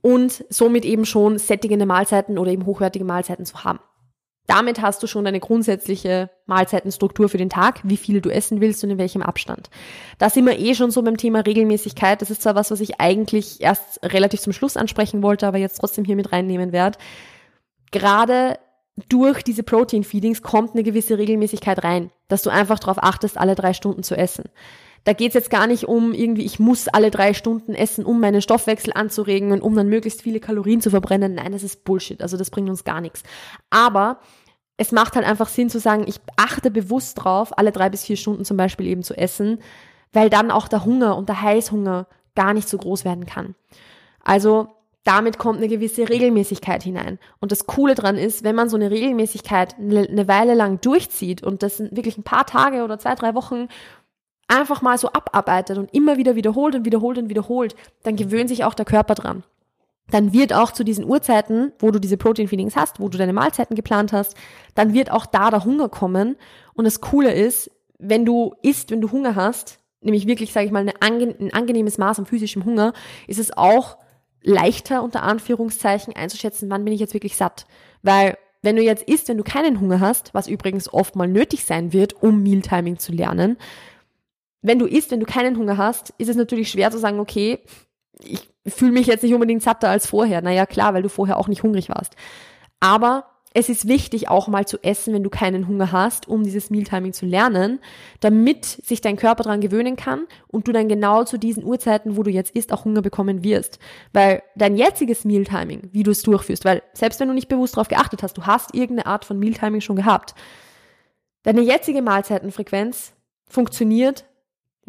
Und 0.00 0.44
somit 0.50 0.84
eben 0.84 1.06
schon 1.06 1.38
sättigende 1.38 1.86
Mahlzeiten 1.86 2.38
oder 2.38 2.50
eben 2.50 2.66
hochwertige 2.66 3.04
Mahlzeiten 3.04 3.46
zu 3.46 3.64
haben. 3.64 3.80
Damit 4.46 4.82
hast 4.82 5.02
du 5.02 5.06
schon 5.06 5.26
eine 5.26 5.40
grundsätzliche 5.40 6.28
Mahlzeitenstruktur 6.46 7.30
für 7.30 7.38
den 7.38 7.48
Tag, 7.48 7.80
wie 7.82 7.96
viel 7.96 8.20
du 8.20 8.28
essen 8.28 8.60
willst 8.60 8.84
und 8.84 8.90
in 8.90 8.98
welchem 8.98 9.22
Abstand. 9.22 9.70
Da 10.18 10.28
sind 10.28 10.44
wir 10.44 10.58
eh 10.58 10.74
schon 10.74 10.90
so 10.90 11.02
beim 11.02 11.16
Thema 11.16 11.40
Regelmäßigkeit. 11.40 12.20
Das 12.20 12.30
ist 12.30 12.42
zwar 12.42 12.54
was, 12.54 12.70
was 12.70 12.80
ich 12.80 13.00
eigentlich 13.00 13.62
erst 13.62 14.00
relativ 14.02 14.40
zum 14.40 14.52
Schluss 14.52 14.76
ansprechen 14.76 15.22
wollte, 15.22 15.46
aber 15.46 15.58
jetzt 15.58 15.78
trotzdem 15.78 16.04
hier 16.04 16.16
mit 16.16 16.32
reinnehmen 16.32 16.72
werde. 16.72 16.98
Gerade 17.90 18.58
durch 19.08 19.42
diese 19.42 19.62
Protein-Feedings 19.62 20.42
kommt 20.42 20.72
eine 20.72 20.82
gewisse 20.82 21.16
Regelmäßigkeit 21.16 21.82
rein, 21.82 22.10
dass 22.28 22.42
du 22.42 22.50
einfach 22.50 22.78
darauf 22.78 23.02
achtest, 23.02 23.38
alle 23.38 23.54
drei 23.54 23.72
Stunden 23.72 24.02
zu 24.02 24.14
essen. 24.14 24.44
Da 25.04 25.12
geht's 25.12 25.34
jetzt 25.34 25.50
gar 25.50 25.66
nicht 25.66 25.84
um 25.84 26.12
irgendwie, 26.12 26.44
ich 26.44 26.58
muss 26.58 26.88
alle 26.88 27.10
drei 27.10 27.34
Stunden 27.34 27.74
essen, 27.74 28.06
um 28.06 28.20
meinen 28.20 28.40
Stoffwechsel 28.40 28.92
anzuregen 28.94 29.52
und 29.52 29.60
um 29.60 29.76
dann 29.76 29.88
möglichst 29.88 30.22
viele 30.22 30.40
Kalorien 30.40 30.80
zu 30.80 30.90
verbrennen. 30.90 31.34
Nein, 31.34 31.52
das 31.52 31.62
ist 31.62 31.84
Bullshit. 31.84 32.22
Also 32.22 32.36
das 32.36 32.50
bringt 32.50 32.70
uns 32.70 32.84
gar 32.84 33.02
nichts. 33.02 33.22
Aber 33.68 34.18
es 34.76 34.92
macht 34.92 35.14
halt 35.14 35.26
einfach 35.26 35.48
Sinn 35.48 35.70
zu 35.70 35.78
sagen, 35.78 36.04
ich 36.06 36.20
achte 36.36 36.70
bewusst 36.70 37.22
drauf, 37.22 37.56
alle 37.56 37.70
drei 37.70 37.90
bis 37.90 38.04
vier 38.04 38.16
Stunden 38.16 38.44
zum 38.44 38.56
Beispiel 38.56 38.86
eben 38.86 39.02
zu 39.02 39.16
essen, 39.16 39.58
weil 40.12 40.30
dann 40.30 40.50
auch 40.50 40.68
der 40.68 40.84
Hunger 40.84 41.16
und 41.16 41.28
der 41.28 41.42
Heißhunger 41.42 42.06
gar 42.34 42.54
nicht 42.54 42.68
so 42.68 42.78
groß 42.78 43.04
werden 43.04 43.26
kann. 43.26 43.54
Also 44.22 44.68
damit 45.04 45.38
kommt 45.38 45.58
eine 45.58 45.68
gewisse 45.68 46.08
Regelmäßigkeit 46.08 46.82
hinein. 46.82 47.18
Und 47.38 47.52
das 47.52 47.66
Coole 47.66 47.94
dran 47.94 48.16
ist, 48.16 48.42
wenn 48.42 48.56
man 48.56 48.70
so 48.70 48.76
eine 48.76 48.90
Regelmäßigkeit 48.90 49.76
eine 49.78 50.28
Weile 50.28 50.54
lang 50.54 50.80
durchzieht 50.80 51.42
und 51.42 51.62
das 51.62 51.76
sind 51.76 51.94
wirklich 51.94 52.16
ein 52.16 52.22
paar 52.22 52.46
Tage 52.46 52.82
oder 52.82 52.98
zwei, 52.98 53.14
drei 53.14 53.34
Wochen 53.34 53.68
einfach 54.48 54.82
mal 54.82 54.98
so 54.98 55.08
abarbeitet 55.08 55.78
und 55.78 55.92
immer 55.94 56.16
wieder 56.16 56.36
wiederholt 56.36 56.74
und 56.74 56.84
wiederholt 56.84 57.18
und 57.18 57.28
wiederholt, 57.28 57.74
dann 58.02 58.16
gewöhnt 58.16 58.48
sich 58.48 58.64
auch 58.64 58.74
der 58.74 58.84
Körper 58.84 59.14
dran. 59.14 59.44
Dann 60.10 60.32
wird 60.32 60.52
auch 60.52 60.72
zu 60.72 60.84
diesen 60.84 61.04
Uhrzeiten, 61.04 61.72
wo 61.78 61.90
du 61.90 61.98
diese 61.98 62.18
Protein-Feedings 62.18 62.76
hast, 62.76 63.00
wo 63.00 63.08
du 63.08 63.16
deine 63.16 63.32
Mahlzeiten 63.32 63.74
geplant 63.74 64.12
hast, 64.12 64.36
dann 64.74 64.92
wird 64.92 65.10
auch 65.10 65.24
da 65.24 65.50
der 65.50 65.64
Hunger 65.64 65.88
kommen. 65.88 66.36
Und 66.74 66.84
das 66.84 67.00
Coole 67.00 67.32
ist, 67.32 67.70
wenn 67.98 68.26
du 68.26 68.54
isst, 68.62 68.90
wenn 68.90 69.00
du 69.00 69.10
Hunger 69.12 69.34
hast, 69.34 69.78
nämlich 70.02 70.26
wirklich, 70.26 70.52
sage 70.52 70.66
ich 70.66 70.72
mal, 70.72 70.86
ein 70.86 71.52
angenehmes 71.52 71.96
Maß 71.96 72.18
an 72.18 72.26
physischem 72.26 72.66
Hunger, 72.66 72.92
ist 73.26 73.38
es 73.38 73.56
auch 73.56 73.96
leichter 74.42 75.02
unter 75.02 75.22
Anführungszeichen 75.22 76.14
einzuschätzen, 76.14 76.68
wann 76.68 76.84
bin 76.84 76.92
ich 76.92 77.00
jetzt 77.00 77.14
wirklich 77.14 77.36
satt. 77.36 77.66
Weil 78.02 78.36
wenn 78.60 78.76
du 78.76 78.82
jetzt 78.82 79.04
isst, 79.04 79.28
wenn 79.28 79.38
du 79.38 79.44
keinen 79.44 79.80
Hunger 79.80 80.00
hast, 80.00 80.34
was 80.34 80.48
übrigens 80.48 80.92
oft 80.92 81.16
mal 81.16 81.28
nötig 81.28 81.64
sein 81.64 81.92
wird, 81.92 82.22
um 82.22 82.42
Mealtiming 82.42 82.98
zu 82.98 83.12
lernen, 83.12 83.56
wenn 84.64 84.78
du 84.78 84.86
isst, 84.86 85.10
wenn 85.10 85.20
du 85.20 85.26
keinen 85.26 85.58
Hunger 85.58 85.76
hast, 85.76 86.14
ist 86.16 86.30
es 86.30 86.36
natürlich 86.36 86.70
schwer 86.70 86.90
zu 86.90 86.98
sagen, 86.98 87.20
okay, 87.20 87.58
ich 88.18 88.48
fühle 88.66 88.92
mich 88.92 89.06
jetzt 89.06 89.22
nicht 89.22 89.34
unbedingt 89.34 89.62
satter 89.62 89.90
als 89.90 90.06
vorher. 90.06 90.40
Naja, 90.40 90.64
klar, 90.64 90.94
weil 90.94 91.02
du 91.02 91.10
vorher 91.10 91.36
auch 91.36 91.48
nicht 91.48 91.62
hungrig 91.62 91.90
warst. 91.90 92.14
Aber 92.80 93.26
es 93.52 93.68
ist 93.68 93.86
wichtig, 93.86 94.30
auch 94.30 94.48
mal 94.48 94.66
zu 94.66 94.82
essen, 94.82 95.12
wenn 95.12 95.22
du 95.22 95.28
keinen 95.28 95.68
Hunger 95.68 95.92
hast, 95.92 96.28
um 96.28 96.44
dieses 96.44 96.70
Mealtiming 96.70 97.12
zu 97.12 97.26
lernen, 97.26 97.78
damit 98.20 98.64
sich 98.64 99.02
dein 99.02 99.16
Körper 99.16 99.42
daran 99.42 99.60
gewöhnen 99.60 99.96
kann 99.96 100.26
und 100.48 100.66
du 100.66 100.72
dann 100.72 100.88
genau 100.88 101.24
zu 101.24 101.38
diesen 101.38 101.62
Uhrzeiten, 101.62 102.16
wo 102.16 102.22
du 102.22 102.30
jetzt 102.30 102.56
isst, 102.56 102.72
auch 102.72 102.86
Hunger 102.86 103.02
bekommen 103.02 103.44
wirst. 103.44 103.78
Weil 104.14 104.42
dein 104.56 104.76
jetziges 104.76 105.26
Mealtiming, 105.26 105.90
wie 105.92 106.04
du 106.04 106.10
es 106.10 106.22
durchführst, 106.22 106.64
weil 106.64 106.82
selbst 106.94 107.20
wenn 107.20 107.28
du 107.28 107.34
nicht 107.34 107.48
bewusst 107.48 107.76
darauf 107.76 107.88
geachtet 107.88 108.22
hast, 108.22 108.38
du 108.38 108.46
hast 108.46 108.74
irgendeine 108.74 109.06
Art 109.06 109.26
von 109.26 109.38
Mealtiming 109.38 109.82
schon 109.82 109.96
gehabt, 109.96 110.34
deine 111.42 111.60
jetzige 111.60 112.00
Mahlzeitenfrequenz 112.00 113.12
funktioniert 113.46 114.24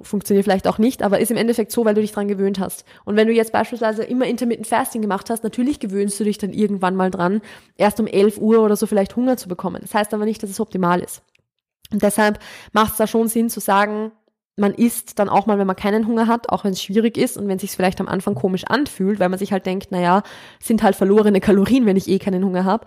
funktioniert 0.01 0.43
vielleicht 0.43 0.67
auch 0.67 0.77
nicht, 0.77 1.03
aber 1.03 1.19
ist 1.19 1.31
im 1.31 1.37
Endeffekt 1.37 1.71
so, 1.71 1.85
weil 1.85 1.93
du 1.93 2.01
dich 2.01 2.11
dran 2.11 2.27
gewöhnt 2.27 2.59
hast. 2.59 2.85
Und 3.05 3.15
wenn 3.15 3.27
du 3.27 3.33
jetzt 3.33 3.51
beispielsweise 3.51 4.03
immer 4.03 4.25
Intermittent 4.25 4.67
Fasting 4.67 5.01
gemacht 5.01 5.29
hast, 5.29 5.43
natürlich 5.43 5.79
gewöhnst 5.79 6.19
du 6.19 6.23
dich 6.23 6.37
dann 6.37 6.53
irgendwann 6.53 6.95
mal 6.95 7.11
dran, 7.11 7.41
erst 7.77 7.99
um 7.99 8.07
11 8.07 8.37
Uhr 8.37 8.59
oder 8.59 8.75
so 8.75 8.87
vielleicht 8.87 9.15
Hunger 9.15 9.37
zu 9.37 9.47
bekommen. 9.47 9.81
Das 9.81 9.93
heißt 9.93 10.13
aber 10.13 10.25
nicht, 10.25 10.43
dass 10.43 10.49
es 10.49 10.59
optimal 10.59 10.99
ist. 10.99 11.21
Und 11.91 12.01
deshalb 12.03 12.39
macht 12.73 12.91
es 12.91 12.97
da 12.97 13.07
schon 13.07 13.27
Sinn 13.27 13.49
zu 13.49 13.59
sagen, 13.59 14.11
man 14.57 14.73
isst 14.73 15.19
dann 15.19 15.27
auch 15.27 15.47
mal, 15.47 15.59
wenn 15.59 15.67
man 15.67 15.75
keinen 15.75 16.07
Hunger 16.07 16.27
hat, 16.27 16.49
auch 16.49 16.63
wenn 16.63 16.71
es 16.71 16.81
schwierig 16.81 17.17
ist 17.17 17.37
und 17.37 17.47
wenn 17.47 17.57
es 17.57 17.61
sich 17.61 17.71
vielleicht 17.71 17.99
am 17.99 18.07
Anfang 18.07 18.35
komisch 18.35 18.63
anfühlt, 18.65 19.19
weil 19.19 19.27
man 19.27 19.37
sich 19.37 19.51
halt 19.51 19.65
denkt, 19.65 19.91
naja, 19.91 20.23
sind 20.61 20.81
halt 20.81 20.95
verlorene 20.95 21.41
Kalorien, 21.41 21.85
wenn 21.85 21.97
ich 21.97 22.07
eh 22.07 22.19
keinen 22.19 22.43
Hunger 22.43 22.63
habe 22.63 22.85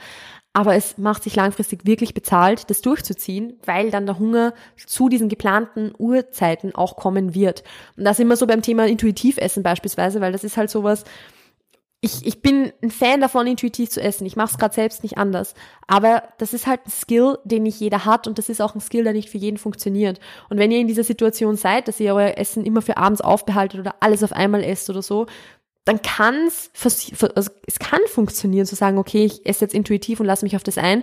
aber 0.58 0.74
es 0.74 0.98
macht 0.98 1.22
sich 1.22 1.36
langfristig 1.36 1.86
wirklich 1.86 2.14
bezahlt, 2.14 2.68
das 2.68 2.80
durchzuziehen, 2.80 3.52
weil 3.64 3.92
dann 3.92 4.06
der 4.06 4.18
Hunger 4.18 4.54
zu 4.76 5.08
diesen 5.08 5.28
geplanten 5.28 5.92
Uhrzeiten 5.96 6.74
auch 6.74 6.96
kommen 6.96 7.32
wird. 7.32 7.62
Und 7.96 8.02
da 8.02 8.12
sind 8.12 8.26
wir 8.26 8.34
so 8.34 8.44
beim 8.44 8.60
Thema 8.60 8.88
Intuitivessen 8.88 9.62
beispielsweise, 9.62 10.20
weil 10.20 10.32
das 10.32 10.42
ist 10.42 10.56
halt 10.56 10.68
sowas, 10.68 11.04
ich, 12.00 12.26
ich 12.26 12.42
bin 12.42 12.72
ein 12.82 12.90
Fan 12.90 13.20
davon, 13.20 13.46
intuitiv 13.46 13.90
zu 13.90 14.00
essen. 14.00 14.26
Ich 14.26 14.34
mache 14.34 14.50
es 14.50 14.58
gerade 14.58 14.74
selbst 14.74 15.04
nicht 15.04 15.16
anders. 15.16 15.54
Aber 15.86 16.24
das 16.38 16.52
ist 16.52 16.66
halt 16.66 16.80
ein 16.86 16.90
Skill, 16.90 17.38
den 17.44 17.62
nicht 17.62 17.78
jeder 17.78 18.04
hat 18.04 18.26
und 18.26 18.38
das 18.38 18.48
ist 18.48 18.60
auch 18.60 18.74
ein 18.74 18.80
Skill, 18.80 19.04
der 19.04 19.12
nicht 19.12 19.30
für 19.30 19.38
jeden 19.38 19.58
funktioniert. 19.58 20.18
Und 20.48 20.58
wenn 20.58 20.72
ihr 20.72 20.80
in 20.80 20.88
dieser 20.88 21.04
Situation 21.04 21.54
seid, 21.54 21.86
dass 21.86 22.00
ihr 22.00 22.14
euer 22.14 22.36
Essen 22.36 22.64
immer 22.64 22.82
für 22.82 22.96
abends 22.96 23.20
aufbehaltet 23.20 23.78
oder 23.78 23.94
alles 24.00 24.24
auf 24.24 24.32
einmal 24.32 24.64
esst 24.64 24.90
oder 24.90 25.02
so, 25.02 25.26
dann 25.88 26.03
kann 26.03 26.46
es, 26.46 26.70
also 27.35 27.51
es 27.66 27.79
kann 27.79 28.01
funktionieren 28.09 28.66
zu 28.66 28.74
sagen, 28.77 28.98
okay, 28.98 29.24
ich 29.24 29.46
esse 29.46 29.64
jetzt 29.64 29.74
intuitiv 29.74 30.20
und 30.20 30.27
lasse 30.27 30.44
mich 30.44 30.55
auf 30.55 30.62
das 30.62 30.77
ein, 30.77 31.03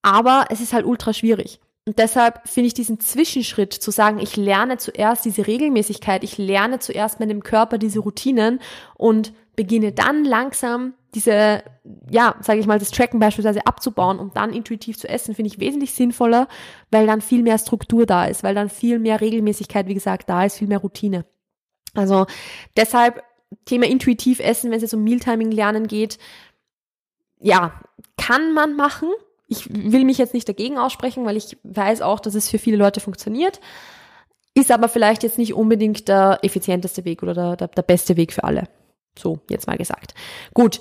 aber 0.00 0.46
es 0.48 0.62
ist 0.62 0.72
halt 0.72 0.86
ultra 0.86 1.12
schwierig. 1.12 1.60
Und 1.86 1.98
deshalb 1.98 2.48
finde 2.48 2.68
ich 2.68 2.74
diesen 2.74 3.00
Zwischenschritt 3.00 3.74
zu 3.74 3.90
sagen, 3.90 4.18
ich 4.18 4.36
lerne 4.36 4.78
zuerst 4.78 5.26
diese 5.26 5.46
Regelmäßigkeit, 5.46 6.24
ich 6.24 6.38
lerne 6.38 6.78
zuerst 6.78 7.20
meinem 7.20 7.42
Körper 7.42 7.76
diese 7.76 8.00
Routinen 8.00 8.60
und 8.96 9.34
beginne 9.56 9.92
dann 9.92 10.24
langsam 10.24 10.94
diese, 11.14 11.62
ja, 12.10 12.34
sage 12.40 12.60
ich 12.60 12.66
mal, 12.66 12.78
das 12.78 12.90
Tracken 12.90 13.20
beispielsweise 13.20 13.66
abzubauen 13.66 14.18
und 14.18 14.38
dann 14.38 14.54
intuitiv 14.54 14.98
zu 14.98 15.06
essen, 15.06 15.34
finde 15.34 15.48
ich 15.50 15.60
wesentlich 15.60 15.92
sinnvoller, 15.92 16.48
weil 16.90 17.06
dann 17.06 17.20
viel 17.20 17.42
mehr 17.42 17.58
Struktur 17.58 18.06
da 18.06 18.24
ist, 18.24 18.42
weil 18.42 18.54
dann 18.54 18.70
viel 18.70 18.98
mehr 18.98 19.20
Regelmäßigkeit, 19.20 19.86
wie 19.86 19.94
gesagt, 19.94 20.30
da 20.30 20.44
ist, 20.44 20.56
viel 20.56 20.68
mehr 20.68 20.78
Routine. 20.78 21.26
Also 21.94 22.26
deshalb 22.76 23.22
Thema 23.64 23.86
intuitiv 23.86 24.40
essen, 24.40 24.70
wenn 24.70 24.76
es 24.76 24.82
jetzt 24.82 24.94
um 24.94 25.04
Mealtiming 25.04 25.50
lernen 25.50 25.86
geht, 25.86 26.18
ja, 27.40 27.80
kann 28.16 28.52
man 28.52 28.76
machen. 28.76 29.10
Ich 29.48 29.68
will 29.70 30.04
mich 30.04 30.18
jetzt 30.18 30.34
nicht 30.34 30.48
dagegen 30.48 30.78
aussprechen, 30.78 31.24
weil 31.24 31.36
ich 31.36 31.56
weiß 31.62 32.02
auch, 32.02 32.20
dass 32.20 32.34
es 32.34 32.50
für 32.50 32.58
viele 32.58 32.76
Leute 32.76 33.00
funktioniert. 33.00 33.60
Ist 34.54 34.70
aber 34.70 34.88
vielleicht 34.88 35.22
jetzt 35.22 35.38
nicht 35.38 35.54
unbedingt 35.54 36.08
der 36.08 36.38
effizienteste 36.42 37.04
Weg 37.04 37.22
oder 37.22 37.34
der, 37.34 37.56
der, 37.56 37.68
der 37.68 37.82
beste 37.82 38.16
Weg 38.16 38.32
für 38.32 38.44
alle. 38.44 38.68
So, 39.18 39.40
jetzt 39.50 39.66
mal 39.66 39.76
gesagt. 39.76 40.14
Gut, 40.54 40.80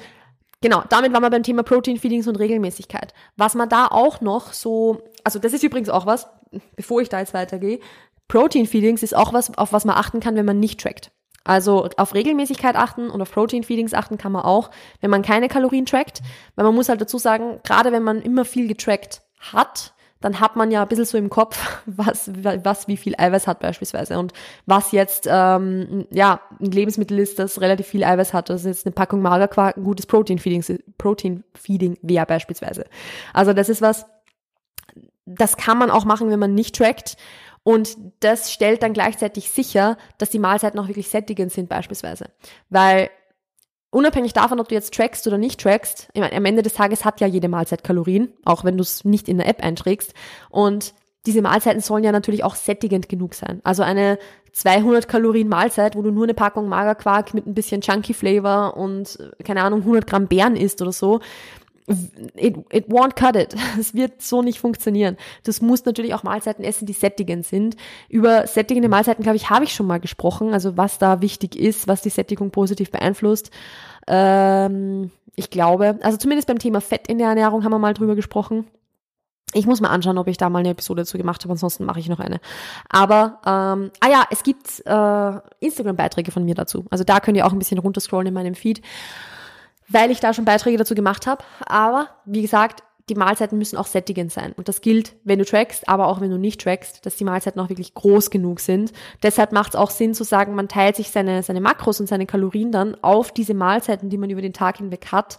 Genau, 0.61 0.83
damit 0.89 1.13
waren 1.13 1.21
wir 1.21 1.29
beim 1.29 1.43
Thema 1.43 1.61
Protein 1.61 1.97
Feedings 1.97 2.27
und 2.27 2.37
Regelmäßigkeit. 2.37 3.13
Was 3.35 3.53
man 3.53 3.69
da 3.69 3.85
auch 3.85 4.21
noch 4.21 4.51
so, 4.51 5.03
also 5.23 5.37
das 5.37 5.53
ist 5.53 5.63
übrigens 5.63 5.89
auch 5.89 6.07
was, 6.07 6.27
bevor 6.75 7.01
ich 7.01 7.09
da 7.09 7.19
jetzt 7.19 7.35
weitergehe, 7.35 7.79
Protein 8.27 8.65
Feedings 8.65 9.03
ist 9.03 9.15
auch 9.15 9.31
was, 9.31 9.55
auf 9.59 9.73
was 9.73 9.85
man 9.85 9.95
achten 9.95 10.21
kann, 10.21 10.35
wenn 10.35 10.45
man 10.45 10.59
nicht 10.59 10.79
trackt. 10.79 11.11
Also 11.45 11.87
auf 11.97 12.13
Regelmäßigkeit 12.13 12.75
achten 12.75 13.09
und 13.09 13.21
auf 13.21 13.31
Protein 13.31 13.63
Feedings 13.63 13.93
achten 13.93 14.17
kann 14.17 14.31
man 14.31 14.43
auch, 14.43 14.71
wenn 14.99 15.11
man 15.11 15.21
keine 15.21 15.47
Kalorien 15.47 15.85
trackt. 15.85 16.21
Weil 16.55 16.65
man 16.65 16.75
muss 16.75 16.89
halt 16.89 16.99
dazu 16.99 17.17
sagen, 17.17 17.59
gerade 17.63 17.91
wenn 17.91 18.03
man 18.03 18.21
immer 18.21 18.43
viel 18.43 18.67
getrackt 18.67 19.21
hat, 19.39 19.93
dann 20.21 20.39
hat 20.39 20.55
man 20.55 20.71
ja 20.71 20.81
ein 20.81 20.87
bisschen 20.87 21.05
so 21.05 21.19
im 21.19 21.29
Kopf, 21.29 21.83
was, 21.85 22.31
was 22.33 22.87
wie 22.87 22.97
viel 22.97 23.13
Eiweiß 23.15 23.45
hat 23.45 23.59
beispielsweise 23.59 24.17
und 24.17 24.33
was 24.65 24.91
jetzt 24.91 25.27
ähm, 25.29 26.07
ja 26.09 26.41
ein 26.59 26.71
Lebensmittel 26.71 27.19
ist, 27.19 27.37
das 27.37 27.61
relativ 27.61 27.85
viel 27.85 28.03
Eiweiß 28.03 28.33
hat. 28.33 28.49
Das 28.49 28.61
ist 28.61 28.65
jetzt 28.65 28.85
eine 28.87 28.93
Packung 28.93 29.21
Magerquark, 29.21 29.77
ein 29.77 29.83
gutes 29.83 30.07
Protein 30.07 30.39
Feeding, 30.39 30.63
Protein 30.97 31.43
Feeding 31.53 31.99
wäre 32.01 32.25
beispielsweise. 32.25 32.85
Also 33.33 33.53
das 33.53 33.69
ist 33.69 33.83
was, 33.83 34.07
das 35.25 35.57
kann 35.57 35.77
man 35.77 35.91
auch 35.91 36.05
machen, 36.05 36.31
wenn 36.31 36.39
man 36.39 36.55
nicht 36.55 36.75
trackt. 36.75 37.17
Und 37.65 37.97
das 38.19 38.53
stellt 38.53 38.83
dann 38.83 38.93
gleichzeitig 38.93 39.49
sicher, 39.49 39.97
dass 40.19 40.29
die 40.29 40.37
Mahlzeiten 40.37 40.79
auch 40.79 40.87
wirklich 40.87 41.09
sättigend 41.09 41.51
sind 41.51 41.67
beispielsweise. 41.67 42.25
Weil 42.69 43.09
unabhängig 43.89 44.33
davon, 44.33 44.59
ob 44.59 44.67
du 44.67 44.75
jetzt 44.75 44.93
trackst 44.93 45.25
oder 45.25 45.39
nicht 45.39 45.59
trackst, 45.59 46.09
ich 46.13 46.21
meine, 46.21 46.35
am 46.35 46.45
Ende 46.45 46.61
des 46.61 46.75
Tages 46.75 47.03
hat 47.03 47.21
ja 47.21 47.27
jede 47.27 47.49
Mahlzeit 47.49 47.83
Kalorien, 47.83 48.31
auch 48.45 48.63
wenn 48.65 48.77
du 48.77 48.83
es 48.83 49.03
nicht 49.03 49.27
in 49.27 49.39
der 49.39 49.47
App 49.47 49.63
einträgst. 49.63 50.13
Und 50.51 50.93
diese 51.25 51.41
Mahlzeiten 51.41 51.81
sollen 51.81 52.03
ja 52.03 52.11
natürlich 52.11 52.43
auch 52.43 52.53
sättigend 52.53 53.09
genug 53.09 53.33
sein. 53.33 53.61
Also 53.63 53.81
eine 53.81 54.19
200 54.51 55.07
Kalorien 55.07 55.49
Mahlzeit, 55.49 55.95
wo 55.95 56.03
du 56.03 56.11
nur 56.11 56.25
eine 56.25 56.35
Packung 56.35 56.69
Magerquark 56.69 57.33
mit 57.33 57.47
ein 57.47 57.55
bisschen 57.55 57.81
Chunky 57.81 58.13
Flavor 58.13 58.77
und, 58.77 59.17
keine 59.43 59.63
Ahnung, 59.63 59.79
100 59.79 60.05
Gramm 60.05 60.27
Beeren 60.27 60.55
isst 60.55 60.83
oder 60.83 60.91
so, 60.91 61.19
it, 61.87 62.55
it 62.71 62.87
won't 62.89 63.15
cut 63.15 63.35
it. 63.35 63.55
Es 63.79 63.93
wird 63.93 64.21
so 64.21 64.41
nicht 64.41 64.59
funktionieren. 64.59 65.17
Das 65.43 65.61
musst 65.61 65.85
natürlich 65.85 66.13
auch 66.13 66.23
Mahlzeiten 66.23 66.63
essen, 66.63 66.85
die 66.85 66.93
sättigend 66.93 67.45
sind. 67.45 67.75
Über 68.09 68.47
sättigende 68.47 68.89
Mahlzeiten, 68.89 69.23
glaube 69.23 69.37
ich, 69.37 69.49
habe 69.49 69.65
ich 69.65 69.73
schon 69.73 69.87
mal 69.87 69.99
gesprochen. 69.99 70.53
Also 70.53 70.77
was 70.77 70.97
da 70.97 71.21
wichtig 71.21 71.55
ist, 71.55 71.87
was 71.87 72.01
die 72.01 72.09
Sättigung 72.09 72.51
positiv 72.51 72.91
beeinflusst. 72.91 73.51
Ähm, 74.07 75.11
ich 75.35 75.49
glaube, 75.49 75.99
also 76.01 76.17
zumindest 76.17 76.47
beim 76.47 76.59
Thema 76.59 76.81
Fett 76.81 77.07
in 77.07 77.17
der 77.17 77.29
Ernährung 77.29 77.63
haben 77.63 77.71
wir 77.71 77.79
mal 77.79 77.93
drüber 77.93 78.15
gesprochen. 78.15 78.65
Ich 79.53 79.67
muss 79.67 79.79
mal 79.79 79.89
anschauen, 79.89 80.17
ob 80.17 80.27
ich 80.27 80.37
da 80.37 80.49
mal 80.49 80.59
eine 80.59 80.69
Episode 80.69 81.03
dazu 81.03 81.17
gemacht 81.17 81.43
habe, 81.43 81.51
ansonsten 81.53 81.85
mache 81.85 81.99
ich 81.99 82.09
noch 82.09 82.19
eine. 82.19 82.41
Aber, 82.89 83.39
ähm, 83.45 83.91
ah 84.01 84.09
ja, 84.09 84.25
es 84.29 84.43
gibt 84.43 84.85
äh, 84.85 85.65
Instagram-Beiträge 85.65 86.31
von 86.31 86.43
mir 86.43 86.55
dazu. 86.55 86.85
Also 86.89 87.03
da 87.03 87.19
könnt 87.19 87.37
ihr 87.37 87.45
auch 87.45 87.53
ein 87.53 87.59
bisschen 87.59 87.77
runterscrollen 87.77 88.27
in 88.27 88.33
meinem 88.33 88.55
Feed 88.55 88.81
weil 89.87 90.11
ich 90.11 90.19
da 90.19 90.33
schon 90.33 90.45
Beiträge 90.45 90.77
dazu 90.77 90.95
gemacht 90.95 91.27
habe. 91.27 91.43
Aber 91.65 92.09
wie 92.25 92.41
gesagt, 92.41 92.83
die 93.09 93.15
Mahlzeiten 93.15 93.57
müssen 93.57 93.77
auch 93.77 93.85
sättigend 93.85 94.31
sein. 94.31 94.53
Und 94.53 94.67
das 94.67 94.81
gilt, 94.81 95.15
wenn 95.23 95.37
du 95.37 95.45
trackst, 95.45 95.87
aber 95.87 96.07
auch 96.07 96.21
wenn 96.21 96.31
du 96.31 96.39
nicht 96.39 96.61
trackst, 96.61 97.05
dass 97.05 97.15
die 97.15 97.23
Mahlzeiten 97.23 97.61
auch 97.61 97.69
wirklich 97.69 97.93
groß 97.93 98.31
genug 98.31 98.59
sind. 98.59 98.93
Deshalb 99.21 99.51
macht 99.51 99.69
es 99.69 99.75
auch 99.75 99.91
Sinn 99.91 100.15
zu 100.15 100.23
sagen, 100.23 100.55
man 100.55 100.67
teilt 100.67 100.95
sich 100.95 101.11
seine, 101.11 101.43
seine 101.43 101.61
Makros 101.61 101.99
und 101.99 102.07
seine 102.07 102.25
Kalorien 102.25 102.71
dann 102.71 102.95
auf 103.03 103.31
diese 103.31 103.53
Mahlzeiten, 103.53 104.09
die 104.09 104.17
man 104.17 104.31
über 104.31 104.41
den 104.41 104.53
Tag 104.53 104.77
hinweg 104.77 105.07
hat, 105.11 105.37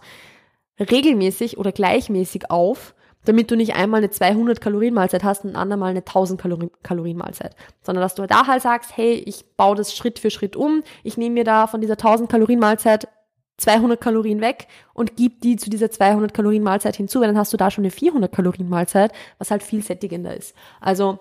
regelmäßig 0.79 1.57
oder 1.57 1.73
gleichmäßig 1.73 2.49
auf, 2.51 2.93
damit 3.25 3.51
du 3.51 3.57
nicht 3.57 3.75
einmal 3.75 3.97
eine 3.97 4.09
200 4.09 4.61
Kalorien 4.61 4.93
Mahlzeit 4.93 5.25
hast 5.25 5.43
und 5.43 5.51
ein 5.51 5.55
andermal 5.57 5.89
eine 5.89 5.99
1000 5.99 6.39
Kalorien, 6.39 6.71
Kalorien 6.83 7.17
Mahlzeit, 7.17 7.55
sondern 7.81 8.01
dass 8.01 8.15
du 8.15 8.25
da 8.25 8.47
halt 8.47 8.61
sagst, 8.61 8.95
hey, 8.95 9.13
ich 9.13 9.43
baue 9.57 9.75
das 9.75 9.93
Schritt 9.93 10.19
für 10.19 10.31
Schritt 10.31 10.55
um, 10.55 10.83
ich 11.03 11.17
nehme 11.17 11.33
mir 11.33 11.43
da 11.43 11.67
von 11.67 11.81
dieser 11.81 11.93
1000 11.93 12.29
Kalorien 12.29 12.59
Mahlzeit 12.59 13.09
200 13.57 13.99
Kalorien 13.99 14.41
weg 14.41 14.67
und 14.93 15.15
gib 15.15 15.41
die 15.41 15.55
zu 15.55 15.69
dieser 15.69 15.89
200 15.89 16.33
Kalorien 16.33 16.63
Mahlzeit 16.63 16.95
hinzu, 16.95 17.19
weil 17.19 17.27
dann 17.27 17.37
hast 17.37 17.53
du 17.53 17.57
da 17.57 17.71
schon 17.71 17.83
eine 17.83 17.91
400 17.91 18.31
Kalorien 18.31 18.69
Mahlzeit, 18.69 19.11
was 19.39 19.51
halt 19.51 19.63
viel 19.63 19.83
sättigender 19.83 20.35
ist. 20.35 20.55
Also 20.79 21.19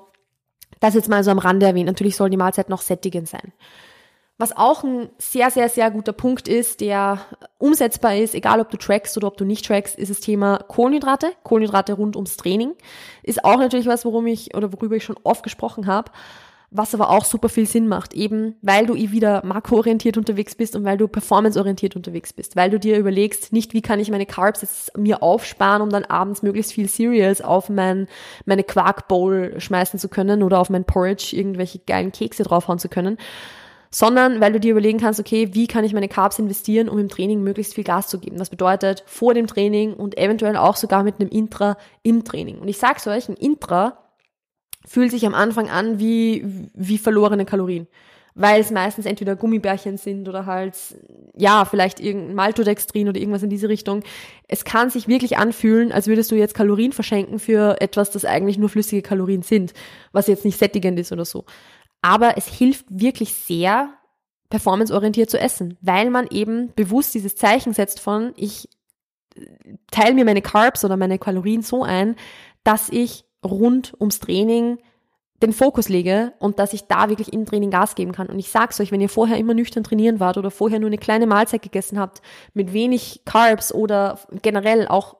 das 0.81 0.95
jetzt 0.95 1.09
mal 1.09 1.25
so 1.25 1.31
am 1.31 1.39
Rande 1.39 1.67
erwähnt. 1.67 1.87
Natürlich 1.87 2.17
soll 2.17 2.31
die 2.31 2.37
Mahlzeit 2.37 2.69
noch 2.69 2.83
sättigend 2.83 3.29
sein. 3.29 3.53
Was 4.39 4.55
auch 4.55 4.85
ein 4.85 5.09
sehr, 5.17 5.51
sehr, 5.51 5.71
sehr 5.71 5.91
guter 5.91 6.13
Punkt 6.13 6.47
ist, 6.47 6.83
der 6.83 7.21
umsetzbar 7.57 8.17
ist, 8.17 8.35
egal 8.35 8.61
ob 8.61 8.69
du 8.71 8.77
trackst 8.77 9.17
oder 9.17 9.29
ob 9.29 9.39
du 9.39 9.47
nicht 9.47 9.65
trackst, 9.65 9.99
ist 9.99 10.11
das 10.11 10.21
Thema 10.21 10.59
Kohlenhydrate. 10.59 11.33
Kohlenhydrate 11.43 11.95
rund 11.95 12.17
ums 12.17 12.37
Training. 12.37 12.75
Ist 13.23 13.47
auch 13.47 13.57
natürlich 13.57 13.87
was, 13.87 14.05
worum 14.05 14.27
ich 14.27 14.55
oder 14.55 14.75
worüber 14.75 14.97
ich 14.97 15.05
schon 15.05 15.17
oft 15.25 15.43
gesprochen 15.43 15.87
habe 15.87 16.11
was 16.71 16.95
aber 16.95 17.11
auch 17.11 17.25
super 17.25 17.49
viel 17.49 17.67
Sinn 17.67 17.89
macht, 17.89 18.15
eben 18.15 18.57
weil 18.63 18.87
du 18.87 18.95
eh 18.95 19.13
wieder 19.13 19.45
makroorientiert 19.45 20.17
unterwegs 20.17 20.55
bist 20.55 20.75
und 20.75 20.85
weil 20.85 20.97
du 20.97 21.09
performanceorientiert 21.09 21.97
unterwegs 21.97 22.33
bist, 22.33 22.57
weil 22.57 22.71
du 22.71 22.79
dir 22.79 22.99
überlegst, 22.99 23.53
nicht 23.53 23.73
wie 23.73 23.83
kann 23.83 24.01
ich 24.01 24.11
meine 24.11 24.27
Carbs 24.27 24.63
jetzt 24.63 24.97
mir 24.97 25.23
aufsparen, 25.23 25.83
um 25.83 25.91
dann 25.91 26.05
abends 26.05 26.43
möglichst 26.43 26.73
viel 26.73 26.89
Cereals 26.89 27.41
auf 27.41 27.69
mein, 27.69 28.09
meine 28.45 28.65
Quark 28.65 29.09
Bowl 29.09 29.55
schmeißen 29.59 29.99
zu 29.99 30.09
können 30.09 30.43
oder 30.43 30.59
auf 30.59 30.71
mein 30.71 30.85
Porridge 30.85 31.37
irgendwelche 31.37 31.79
geilen 31.79 32.13
Kekse 32.13 32.43
draufhauen 32.43 32.79
zu 32.79 32.89
können, 32.89 33.19
sondern 33.91 34.41
weil 34.41 34.53
du 34.53 34.61
dir 34.61 34.73
überlegen 34.73 34.99
kannst, 34.99 35.21
okay, 35.21 35.51
wie 35.53 35.67
kann 35.67 35.85
ich 35.85 35.95
meine 35.95 36.09
Carbs 36.09 36.39
investieren, 36.39 36.89
um 36.89 36.99
im 36.99 37.09
Training 37.09 37.43
möglichst 37.43 37.75
viel 37.75 37.85
Gas 37.85 38.09
zu 38.09 38.19
geben. 38.19 38.37
Das 38.37 38.51
bedeutet 38.51 39.05
vor 39.07 39.35
dem 39.35 39.47
Training 39.47 39.95
und 39.95 40.19
eventuell 40.19 40.57
auch 40.57 40.77
sogar 40.77 41.03
mit 41.03 41.21
einem 41.21 41.31
Intra 41.31 41.79
im 42.03 42.25
Training. 42.25 42.59
Und 42.59 42.69
ich 42.69 42.79
sag's 42.79 43.07
euch, 43.07 43.29
ein 43.29 43.37
Intra 43.37 44.06
fühlt 44.87 45.11
sich 45.11 45.27
am 45.27 45.35
Anfang 45.35 45.69
an 45.69 45.99
wie, 45.99 46.69
wie 46.75 46.99
verlorene 46.99 47.45
Kalorien. 47.45 47.87
Weil 48.35 48.61
es 48.61 48.71
meistens 48.71 49.07
entweder 49.07 49.35
Gummibärchen 49.35 49.97
sind 49.97 50.29
oder 50.29 50.45
halt, 50.45 50.75
ja, 51.35 51.65
vielleicht 51.65 52.01
irgendein 52.01 52.35
Maltodextrin 52.35 53.09
oder 53.09 53.19
irgendwas 53.19 53.43
in 53.43 53.49
diese 53.49 53.69
Richtung. 53.69 54.03
Es 54.47 54.65
kann 54.65 54.91
sich 54.91 55.09
wirklich 55.09 55.39
anfühlen, 55.39 55.91
als 55.91 56.07
würdest 56.07 56.31
du 56.31 56.35
jetzt 56.35 56.55
Kalorien 56.55 56.93
verschenken 56.93 57.39
für 57.39 57.81
etwas, 57.81 58.11
das 58.11 58.27
eigentlich 58.27 58.59
nur 58.59 58.69
flüssige 58.69 59.01
Kalorien 59.01 59.43
sind, 59.43 59.73
was 60.13 60.27
jetzt 60.27 60.45
nicht 60.45 60.59
sättigend 60.59 60.99
ist 60.99 61.13
oder 61.13 61.25
so. 61.25 61.47
Aber 62.03 62.37
es 62.37 62.47
hilft 62.47 62.85
wirklich 62.91 63.33
sehr, 63.33 63.91
performanceorientiert 64.49 65.31
zu 65.31 65.39
essen, 65.39 65.77
weil 65.81 66.11
man 66.11 66.27
eben 66.31 66.73
bewusst 66.75 67.15
dieses 67.15 67.37
Zeichen 67.37 67.73
setzt 67.73 68.01
von, 68.01 68.33
ich 68.37 68.69
teile 69.91 70.15
mir 70.15 70.25
meine 70.25 70.43
Carbs 70.43 70.85
oder 70.85 70.97
meine 70.97 71.19
Kalorien 71.19 71.63
so 71.63 71.83
ein, 71.83 72.17
dass 72.65 72.89
ich 72.89 73.25
rund 73.51 73.95
ums 74.01 74.21
Training 74.21 74.79
den 75.43 75.53
Fokus 75.53 75.89
lege 75.89 76.33
und 76.39 76.59
dass 76.59 76.73
ich 76.73 76.87
da 76.87 77.09
wirklich 77.09 77.33
im 77.33 77.45
Training 77.45 77.71
Gas 77.71 77.95
geben 77.95 78.13
kann. 78.13 78.29
Und 78.29 78.39
ich 78.39 78.51
sag's 78.51 78.81
euch, 78.81 78.91
wenn 78.91 79.01
ihr 79.01 79.09
vorher 79.09 79.37
immer 79.37 79.55
nüchtern 79.55 79.85
trainieren 79.85 80.19
wart 80.21 80.39
oder 80.39 80.51
vorher 80.51 80.79
nur 80.79 80.89
eine 80.89 80.99
kleine 80.99 81.27
Mahlzeit 81.27 81.63
gegessen 81.63 81.99
habt 81.99 82.23
mit 82.55 82.73
wenig 82.73 83.23
Carbs 83.25 83.73
oder 83.73 84.19
generell 84.43 84.89
auch 84.89 85.17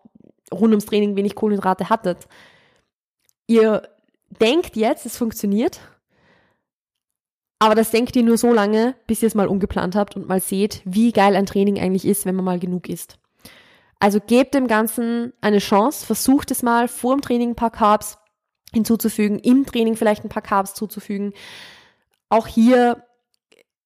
rund 0.53 0.73
ums 0.73 0.87
Training 0.87 1.17
wenig 1.17 1.35
Kohlenhydrate 1.35 1.91
hattet, 1.91 2.29
ihr 3.47 3.83
denkt 4.41 4.77
jetzt, 4.77 5.07
es 5.07 5.17
funktioniert, 5.17 5.81
aber 7.59 7.75
das 7.75 7.91
denkt 7.91 8.17
ihr 8.17 8.23
nur 8.23 8.39
so 8.39 8.53
lange, 8.53 8.95
bis 9.07 9.23
ihr 9.23 9.29
es 9.29 9.35
mal 9.35 9.49
umgeplant 9.49 9.97
habt 9.97 10.17
und 10.17 10.29
mal 10.29 10.41
seht, 10.41 10.83
wie 10.85 11.13
geil 11.13 11.37
ein 11.37 11.47
Training 11.47 11.79
eigentlich 11.79 12.07
ist, 12.07 12.27
wenn 12.27 12.35
man 12.35 12.45
mal 12.45 12.59
genug 12.59 12.89
isst. 12.89 13.19
Also 13.99 14.21
gebt 14.21 14.55
dem 14.55 14.67
Ganzen 14.67 15.33
eine 15.41 15.59
Chance, 15.59 16.05
versucht 16.05 16.51
es 16.51 16.63
mal 16.63 16.89
vor 16.89 17.17
dem 17.17 17.23
Training 17.23 17.51
ein 17.51 17.57
paar 17.57 17.71
Carbs 17.71 18.19
hinzuzufügen, 18.73 19.39
im 19.39 19.65
Training 19.65 19.97
vielleicht 19.97 20.25
ein 20.25 20.29
paar 20.29 20.43
Carbs 20.43 20.75
zuzufügen. 20.75 21.33
Auch 22.29 22.47
hier, 22.47 23.03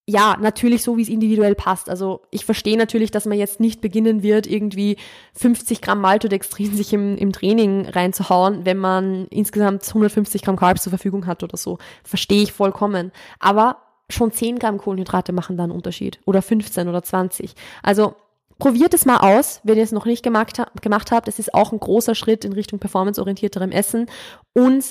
ja, 0.05 0.35
natürlich 0.41 0.83
so, 0.83 0.97
wie 0.97 1.03
es 1.03 1.09
individuell 1.09 1.55
passt. 1.55 1.89
Also 1.89 2.23
ich 2.29 2.43
verstehe 2.43 2.77
natürlich, 2.77 3.11
dass 3.11 3.25
man 3.25 3.37
jetzt 3.37 3.61
nicht 3.61 3.79
beginnen 3.79 4.21
wird, 4.21 4.47
irgendwie 4.47 4.97
50 5.33 5.81
Gramm 5.81 6.01
Maltodextrin 6.01 6.75
sich 6.75 6.91
im, 6.91 7.17
im 7.17 7.31
Training 7.31 7.87
reinzuhauen, 7.87 8.65
wenn 8.65 8.77
man 8.77 9.27
insgesamt 9.27 9.87
150 9.87 10.41
Gramm 10.41 10.57
Carbs 10.57 10.83
zur 10.83 10.91
Verfügung 10.91 11.25
hat 11.25 11.41
oder 11.43 11.55
so. 11.55 11.77
Verstehe 12.03 12.43
ich 12.43 12.51
vollkommen. 12.51 13.13
Aber 13.39 13.77
schon 14.09 14.33
10 14.33 14.59
Gramm 14.59 14.77
Kohlenhydrate 14.77 15.31
machen 15.31 15.55
da 15.55 15.63
einen 15.63 15.71
Unterschied. 15.71 16.19
Oder 16.25 16.41
15 16.41 16.89
oder 16.89 17.01
20. 17.01 17.53
Also 17.81 18.15
Probiert 18.61 18.93
es 18.93 19.07
mal 19.07 19.17
aus, 19.17 19.59
wenn 19.63 19.79
ihr 19.79 19.83
es 19.83 19.91
noch 19.91 20.05
nicht 20.05 20.21
gemacht, 20.21 20.61
gemacht 20.83 21.11
habt. 21.11 21.27
Es 21.27 21.39
ist 21.39 21.55
auch 21.55 21.71
ein 21.71 21.79
großer 21.79 22.13
Schritt 22.13 22.45
in 22.45 22.53
Richtung 22.53 22.77
performanceorientierterem 22.77 23.71
Essen 23.71 24.05
und 24.53 24.85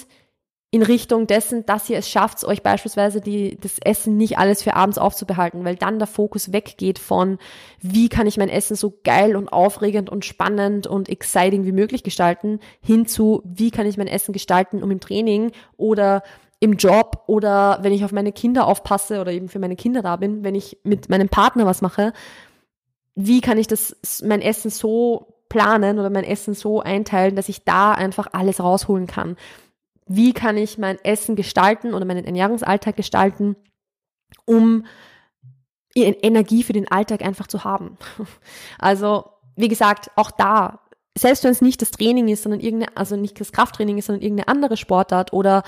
in 0.72 0.82
Richtung 0.82 1.28
dessen, 1.28 1.64
dass 1.66 1.88
ihr 1.88 1.96
es 1.96 2.10
schafft, 2.10 2.44
euch 2.44 2.64
beispielsweise 2.64 3.20
die, 3.20 3.56
das 3.60 3.78
Essen 3.78 4.16
nicht 4.16 4.38
alles 4.38 4.64
für 4.64 4.74
abends 4.74 4.98
aufzubehalten, 4.98 5.64
weil 5.64 5.76
dann 5.76 6.00
der 6.00 6.08
Fokus 6.08 6.52
weggeht 6.52 6.98
von, 6.98 7.38
wie 7.80 8.08
kann 8.08 8.26
ich 8.26 8.38
mein 8.38 8.48
Essen 8.48 8.74
so 8.74 8.98
geil 9.04 9.36
und 9.36 9.48
aufregend 9.48 10.10
und 10.10 10.24
spannend 10.24 10.88
und 10.88 11.08
exciting 11.08 11.64
wie 11.64 11.70
möglich 11.70 12.02
gestalten, 12.02 12.58
hin 12.80 13.06
zu, 13.06 13.40
wie 13.44 13.70
kann 13.70 13.86
ich 13.86 13.96
mein 13.96 14.08
Essen 14.08 14.32
gestalten, 14.32 14.82
um 14.82 14.90
im 14.90 14.98
Training 14.98 15.52
oder 15.76 16.24
im 16.58 16.72
Job 16.72 17.22
oder 17.28 17.78
wenn 17.82 17.92
ich 17.92 18.04
auf 18.04 18.10
meine 18.10 18.32
Kinder 18.32 18.66
aufpasse 18.66 19.20
oder 19.20 19.30
eben 19.30 19.48
für 19.48 19.60
meine 19.60 19.76
Kinder 19.76 20.02
da 20.02 20.16
bin, 20.16 20.42
wenn 20.42 20.56
ich 20.56 20.78
mit 20.82 21.08
meinem 21.08 21.28
Partner 21.28 21.66
was 21.66 21.82
mache, 21.82 22.12
wie 23.26 23.40
kann 23.40 23.58
ich 23.58 23.66
das, 23.66 24.22
mein 24.24 24.40
Essen 24.40 24.70
so 24.70 25.34
planen 25.48 25.98
oder 25.98 26.08
mein 26.10 26.24
Essen 26.24 26.54
so 26.54 26.80
einteilen, 26.80 27.36
dass 27.36 27.48
ich 27.48 27.64
da 27.64 27.92
einfach 27.92 28.28
alles 28.32 28.60
rausholen 28.60 29.06
kann. 29.06 29.36
Wie 30.06 30.32
kann 30.32 30.56
ich 30.56 30.78
mein 30.78 30.98
Essen 31.04 31.36
gestalten 31.36 31.92
oder 31.92 32.04
meinen 32.04 32.24
Ernährungsalltag 32.24 32.96
gestalten, 32.96 33.56
um 34.46 34.86
Energie 35.94 36.62
für 36.62 36.72
den 36.72 36.90
Alltag 36.90 37.22
einfach 37.22 37.46
zu 37.46 37.64
haben. 37.64 37.98
Also, 38.78 39.24
wie 39.56 39.68
gesagt, 39.68 40.10
auch 40.16 40.30
da, 40.30 40.80
selbst 41.18 41.44
wenn 41.44 41.50
es 41.50 41.60
nicht 41.60 41.82
das 41.82 41.90
Training 41.90 42.28
ist, 42.28 42.44
sondern 42.44 42.60
irgendeine, 42.60 42.96
also 42.96 43.16
nicht 43.16 43.38
das 43.40 43.52
Krafttraining 43.52 43.98
ist, 43.98 44.06
sondern 44.06 44.22
irgendeine 44.22 44.48
andere 44.48 44.76
Sportart 44.76 45.32
oder 45.32 45.64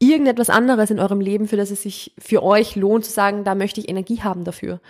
irgendetwas 0.00 0.50
anderes 0.50 0.90
in 0.90 0.98
eurem 0.98 1.20
Leben, 1.20 1.46
für 1.46 1.56
das 1.56 1.70
es 1.70 1.82
sich 1.82 2.14
für 2.18 2.42
euch 2.42 2.74
lohnt 2.74 3.04
zu 3.04 3.12
sagen, 3.12 3.44
da 3.44 3.54
möchte 3.54 3.80
ich 3.80 3.88
Energie 3.88 4.22
haben 4.22 4.44
dafür 4.44 4.80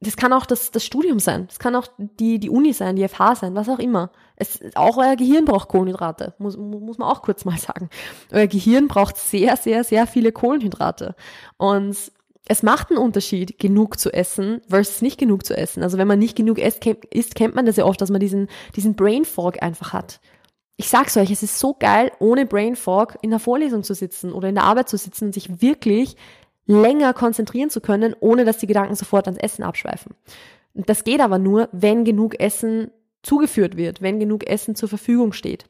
das 0.00 0.16
kann 0.16 0.32
auch 0.32 0.44
das, 0.44 0.70
das 0.70 0.84
Studium 0.84 1.18
sein, 1.18 1.46
das 1.46 1.58
kann 1.58 1.74
auch 1.74 1.86
die, 1.98 2.38
die 2.38 2.50
Uni 2.50 2.72
sein, 2.72 2.96
die 2.96 3.08
FH 3.08 3.36
sein, 3.36 3.54
was 3.54 3.68
auch 3.68 3.78
immer. 3.78 4.10
Es, 4.36 4.60
auch 4.74 4.98
euer 4.98 5.16
Gehirn 5.16 5.46
braucht 5.46 5.68
Kohlenhydrate, 5.68 6.34
muss, 6.38 6.56
muss 6.56 6.98
man 6.98 7.08
auch 7.08 7.22
kurz 7.22 7.44
mal 7.46 7.58
sagen. 7.58 7.88
Euer 8.30 8.46
Gehirn 8.46 8.88
braucht 8.88 9.16
sehr, 9.16 9.56
sehr, 9.56 9.84
sehr 9.84 10.06
viele 10.06 10.32
Kohlenhydrate. 10.32 11.14
Und 11.56 11.96
es 12.48 12.62
macht 12.62 12.90
einen 12.90 12.98
Unterschied, 12.98 13.58
genug 13.58 13.98
zu 13.98 14.12
essen 14.12 14.60
versus 14.68 15.02
nicht 15.02 15.18
genug 15.18 15.44
zu 15.46 15.56
essen. 15.56 15.82
Also 15.82 15.98
wenn 15.98 16.06
man 16.06 16.18
nicht 16.18 16.36
genug 16.36 16.58
isst, 16.58 16.80
kennt, 16.80 17.04
isst, 17.06 17.34
kennt 17.34 17.54
man 17.54 17.66
das 17.66 17.76
ja 17.76 17.84
oft, 17.84 18.00
dass 18.00 18.10
man 18.10 18.20
diesen, 18.20 18.48
diesen 18.76 18.94
Brain 18.94 19.24
Fog 19.24 19.62
einfach 19.62 19.92
hat. 19.92 20.20
Ich 20.76 20.88
sag's 20.88 21.16
euch, 21.16 21.30
es 21.30 21.42
ist 21.42 21.58
so 21.58 21.74
geil, 21.74 22.12
ohne 22.20 22.44
Brain 22.44 22.76
Fog 22.76 23.16
in 23.22 23.30
der 23.30 23.40
Vorlesung 23.40 23.82
zu 23.82 23.94
sitzen 23.94 24.32
oder 24.32 24.48
in 24.48 24.54
der 24.54 24.64
Arbeit 24.64 24.90
zu 24.90 24.98
sitzen 24.98 25.26
und 25.26 25.32
sich 25.32 25.62
wirklich 25.62 26.16
länger 26.66 27.14
konzentrieren 27.14 27.70
zu 27.70 27.80
können, 27.80 28.14
ohne 28.20 28.44
dass 28.44 28.58
die 28.58 28.66
Gedanken 28.66 28.96
sofort 28.96 29.26
ans 29.26 29.38
Essen 29.40 29.62
abschweifen. 29.62 30.14
Das 30.74 31.04
geht 31.04 31.20
aber 31.20 31.38
nur, 31.38 31.68
wenn 31.72 32.04
genug 32.04 32.38
Essen 32.38 32.90
zugeführt 33.22 33.76
wird, 33.76 34.02
wenn 34.02 34.20
genug 34.20 34.46
Essen 34.46 34.74
zur 34.74 34.88
Verfügung 34.88 35.32
steht. 35.32 35.66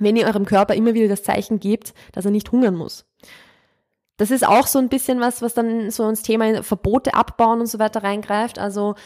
wenn 0.00 0.16
ihr 0.16 0.26
eurem 0.26 0.44
Körper 0.44 0.74
immer 0.74 0.94
wieder 0.94 1.06
das 1.06 1.22
Zeichen 1.22 1.60
gebt, 1.60 1.94
dass 2.10 2.24
er 2.24 2.32
nicht 2.32 2.50
hungern 2.50 2.74
muss. 2.74 3.06
Das 4.16 4.32
ist 4.32 4.44
auch 4.44 4.66
so 4.66 4.80
ein 4.80 4.88
bisschen 4.88 5.20
was, 5.20 5.40
was 5.40 5.54
dann 5.54 5.90
so 5.92 6.08
ins 6.08 6.22
Thema 6.22 6.64
Verbote 6.64 7.14
abbauen 7.14 7.60
und 7.60 7.66
so 7.66 7.78
weiter 7.78 8.02
reingreift. 8.02 8.58
Also 8.58 8.96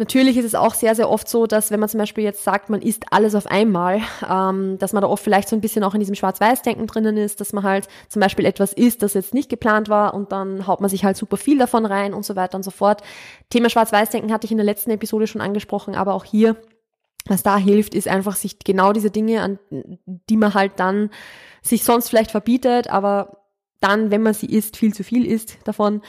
Natürlich 0.00 0.36
ist 0.36 0.44
es 0.44 0.54
auch 0.54 0.74
sehr, 0.74 0.94
sehr 0.94 1.10
oft 1.10 1.28
so, 1.28 1.48
dass 1.48 1.72
wenn 1.72 1.80
man 1.80 1.88
zum 1.88 1.98
Beispiel 1.98 2.22
jetzt 2.22 2.44
sagt, 2.44 2.70
man 2.70 2.82
isst 2.82 3.06
alles 3.10 3.34
auf 3.34 3.48
einmal, 3.48 4.00
ähm, 4.30 4.78
dass 4.78 4.92
man 4.92 5.02
da 5.02 5.08
oft 5.08 5.24
vielleicht 5.24 5.48
so 5.48 5.56
ein 5.56 5.60
bisschen 5.60 5.82
auch 5.82 5.92
in 5.92 5.98
diesem 5.98 6.14
Schwarz-Weiß-Denken 6.14 6.86
drinnen 6.86 7.16
ist, 7.16 7.40
dass 7.40 7.52
man 7.52 7.64
halt 7.64 7.88
zum 8.08 8.20
Beispiel 8.20 8.44
etwas 8.44 8.72
isst, 8.72 9.02
das 9.02 9.14
jetzt 9.14 9.34
nicht 9.34 9.48
geplant 9.48 9.88
war 9.88 10.14
und 10.14 10.30
dann 10.30 10.68
haut 10.68 10.80
man 10.80 10.88
sich 10.88 11.04
halt 11.04 11.16
super 11.16 11.36
viel 11.36 11.58
davon 11.58 11.84
rein 11.84 12.14
und 12.14 12.24
so 12.24 12.36
weiter 12.36 12.54
und 12.54 12.62
so 12.62 12.70
fort. 12.70 13.02
Thema 13.50 13.70
Schwarz-Weiß-Denken 13.70 14.32
hatte 14.32 14.44
ich 14.44 14.52
in 14.52 14.58
der 14.58 14.64
letzten 14.64 14.92
Episode 14.92 15.26
schon 15.26 15.40
angesprochen, 15.40 15.96
aber 15.96 16.14
auch 16.14 16.24
hier, 16.24 16.54
was 17.26 17.42
da 17.42 17.56
hilft, 17.56 17.92
ist 17.92 18.06
einfach 18.06 18.36
sich 18.36 18.60
genau 18.60 18.92
diese 18.92 19.10
Dinge, 19.10 19.42
an 19.42 19.58
die 20.30 20.36
man 20.36 20.54
halt 20.54 20.74
dann 20.76 21.10
sich 21.60 21.82
sonst 21.82 22.08
vielleicht 22.08 22.30
verbietet, 22.30 22.88
aber 22.88 23.38
dann, 23.80 24.12
wenn 24.12 24.22
man 24.22 24.34
sie 24.34 24.46
isst, 24.46 24.76
viel 24.76 24.94
zu 24.94 25.02
viel 25.02 25.26
isst 25.26 25.58
davon, 25.64 26.02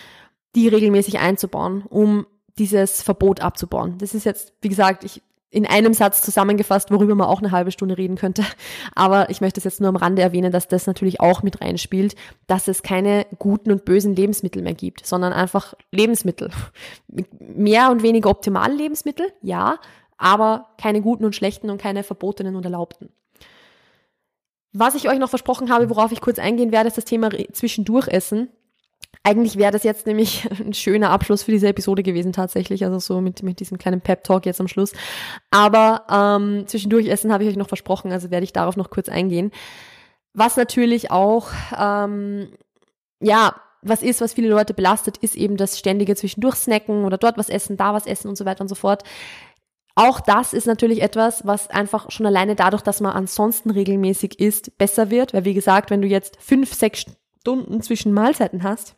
die 0.55 0.67
regelmäßig 0.67 1.17
einzubauen, 1.17 1.83
um 1.89 2.27
dieses 2.59 3.01
Verbot 3.01 3.41
abzubauen. 3.41 3.97
Das 3.97 4.13
ist 4.13 4.25
jetzt, 4.25 4.53
wie 4.61 4.69
gesagt, 4.69 5.03
ich, 5.03 5.21
in 5.51 5.65
einem 5.65 5.93
Satz 5.93 6.21
zusammengefasst, 6.21 6.91
worüber 6.91 7.15
man 7.15 7.27
auch 7.27 7.39
eine 7.39 7.51
halbe 7.51 7.71
Stunde 7.71 7.97
reden 7.97 8.15
könnte. 8.15 8.43
Aber 8.95 9.29
ich 9.29 9.41
möchte 9.41 9.59
es 9.59 9.63
jetzt 9.63 9.79
nur 9.79 9.89
am 9.89 9.95
Rande 9.95 10.21
erwähnen, 10.21 10.51
dass 10.51 10.67
das 10.67 10.85
natürlich 10.85 11.19
auch 11.19 11.41
mit 11.41 11.61
reinspielt, 11.61 12.15
dass 12.47 12.67
es 12.67 12.83
keine 12.83 13.25
guten 13.39 13.71
und 13.71 13.85
bösen 13.85 14.15
Lebensmittel 14.15 14.61
mehr 14.61 14.75
gibt, 14.75 15.05
sondern 15.05 15.33
einfach 15.33 15.73
Lebensmittel. 15.91 16.51
Mehr 17.39 17.89
und 17.89 18.03
weniger 18.03 18.29
optimale 18.29 18.75
Lebensmittel, 18.75 19.31
ja, 19.41 19.79
aber 20.17 20.67
keine 20.79 21.01
guten 21.01 21.25
und 21.25 21.35
schlechten 21.35 21.69
und 21.69 21.81
keine 21.81 22.03
verbotenen 22.03 22.55
und 22.55 22.65
erlaubten. 22.65 23.09
Was 24.71 24.93
ich 24.93 25.09
euch 25.09 25.17
noch 25.17 25.29
versprochen 25.29 25.71
habe, 25.71 25.89
worauf 25.89 26.11
ich 26.11 26.21
kurz 26.21 26.37
eingehen 26.37 26.71
werde, 26.71 26.89
ist 26.89 26.97
das 26.97 27.05
Thema 27.05 27.31
Zwischendurchessen. 27.53 28.49
Eigentlich 29.23 29.57
wäre 29.57 29.71
das 29.71 29.83
jetzt 29.83 30.07
nämlich 30.07 30.47
ein 30.59 30.73
schöner 30.73 31.11
Abschluss 31.11 31.43
für 31.43 31.51
diese 31.51 31.67
Episode 31.67 32.03
gewesen 32.03 32.33
tatsächlich, 32.33 32.83
also 32.85 32.99
so 32.99 33.21
mit, 33.21 33.43
mit 33.43 33.59
diesem 33.59 33.77
kleinen 33.77 34.01
Pep-Talk 34.01 34.45
jetzt 34.45 34.61
am 34.61 34.67
Schluss. 34.67 34.93
Aber 35.51 36.03
ähm, 36.09 36.65
zwischendurch 36.67 37.07
essen 37.07 37.31
habe 37.33 37.43
ich 37.43 37.49
euch 37.49 37.57
noch 37.57 37.67
versprochen, 37.67 38.11
also 38.11 38.31
werde 38.31 38.43
ich 38.45 38.53
darauf 38.53 38.77
noch 38.77 38.89
kurz 38.89 39.09
eingehen. 39.09 39.51
Was 40.33 40.57
natürlich 40.57 41.11
auch, 41.11 41.49
ähm, 41.77 42.49
ja, 43.19 43.55
was 43.81 44.01
ist, 44.01 44.21
was 44.21 44.33
viele 44.33 44.49
Leute 44.49 44.73
belastet, 44.73 45.17
ist 45.17 45.35
eben 45.35 45.57
das 45.57 45.79
ständige 45.79 46.15
zwischendurch 46.15 46.55
snacken 46.55 47.05
oder 47.05 47.17
dort 47.17 47.37
was 47.37 47.49
essen, 47.49 47.77
da 47.77 47.93
was 47.93 48.05
essen 48.05 48.27
und 48.27 48.37
so 48.37 48.45
weiter 48.45 48.61
und 48.61 48.67
so 48.67 48.75
fort. 48.75 49.03
Auch 49.95 50.21
das 50.21 50.53
ist 50.53 50.65
natürlich 50.65 51.01
etwas, 51.01 51.45
was 51.45 51.69
einfach 51.69 52.09
schon 52.09 52.25
alleine 52.25 52.55
dadurch, 52.55 52.81
dass 52.81 53.01
man 53.01 53.11
ansonsten 53.11 53.69
regelmäßig 53.69 54.39
isst, 54.39 54.77
besser 54.77 55.09
wird. 55.09 55.33
Weil 55.33 55.45
wie 55.45 55.53
gesagt, 55.53 55.89
wenn 55.89 56.01
du 56.01 56.07
jetzt 56.07 56.37
fünf, 56.41 56.73
sechs 56.73 57.05
Stunden 57.41 57.81
zwischen 57.81 58.13
Mahlzeiten 58.13 58.63
hast, 58.63 58.95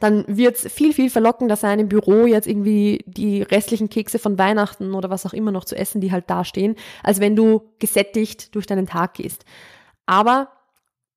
dann 0.00 0.24
wird 0.28 0.56
es 0.56 0.72
viel, 0.72 0.92
viel 0.92 1.10
verlockender 1.10 1.56
sein, 1.56 1.78
im 1.78 1.88
Büro 1.88 2.26
jetzt 2.26 2.46
irgendwie 2.46 3.04
die 3.06 3.42
restlichen 3.42 3.88
Kekse 3.88 4.18
von 4.18 4.38
Weihnachten 4.38 4.94
oder 4.94 5.10
was 5.10 5.26
auch 5.26 5.32
immer 5.32 5.52
noch 5.52 5.64
zu 5.64 5.76
essen, 5.76 6.00
die 6.00 6.12
halt 6.12 6.28
dastehen, 6.28 6.76
als 7.02 7.20
wenn 7.20 7.36
du 7.36 7.62
gesättigt 7.78 8.54
durch 8.54 8.66
deinen 8.66 8.86
Tag 8.86 9.14
gehst. 9.14 9.44
Aber 10.06 10.48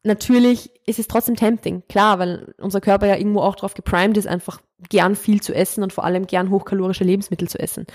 natürlich 0.03 0.71
ist 0.85 0.99
es 0.99 1.07
trotzdem 1.07 1.35
tempting, 1.35 1.83
klar, 1.89 2.19
weil 2.19 2.53
unser 2.59 2.81
Körper 2.81 3.07
ja 3.07 3.15
irgendwo 3.15 3.41
auch 3.41 3.55
darauf 3.55 3.73
geprimed 3.73 4.17
ist, 4.17 4.27
einfach 4.27 4.61
gern 4.89 5.15
viel 5.15 5.41
zu 5.41 5.53
essen 5.53 5.83
und 5.83 5.93
vor 5.93 6.03
allem 6.03 6.27
gern 6.27 6.49
hochkalorische 6.49 7.03
Lebensmittel 7.03 7.47
zu 7.49 7.59
essen. 7.59 7.85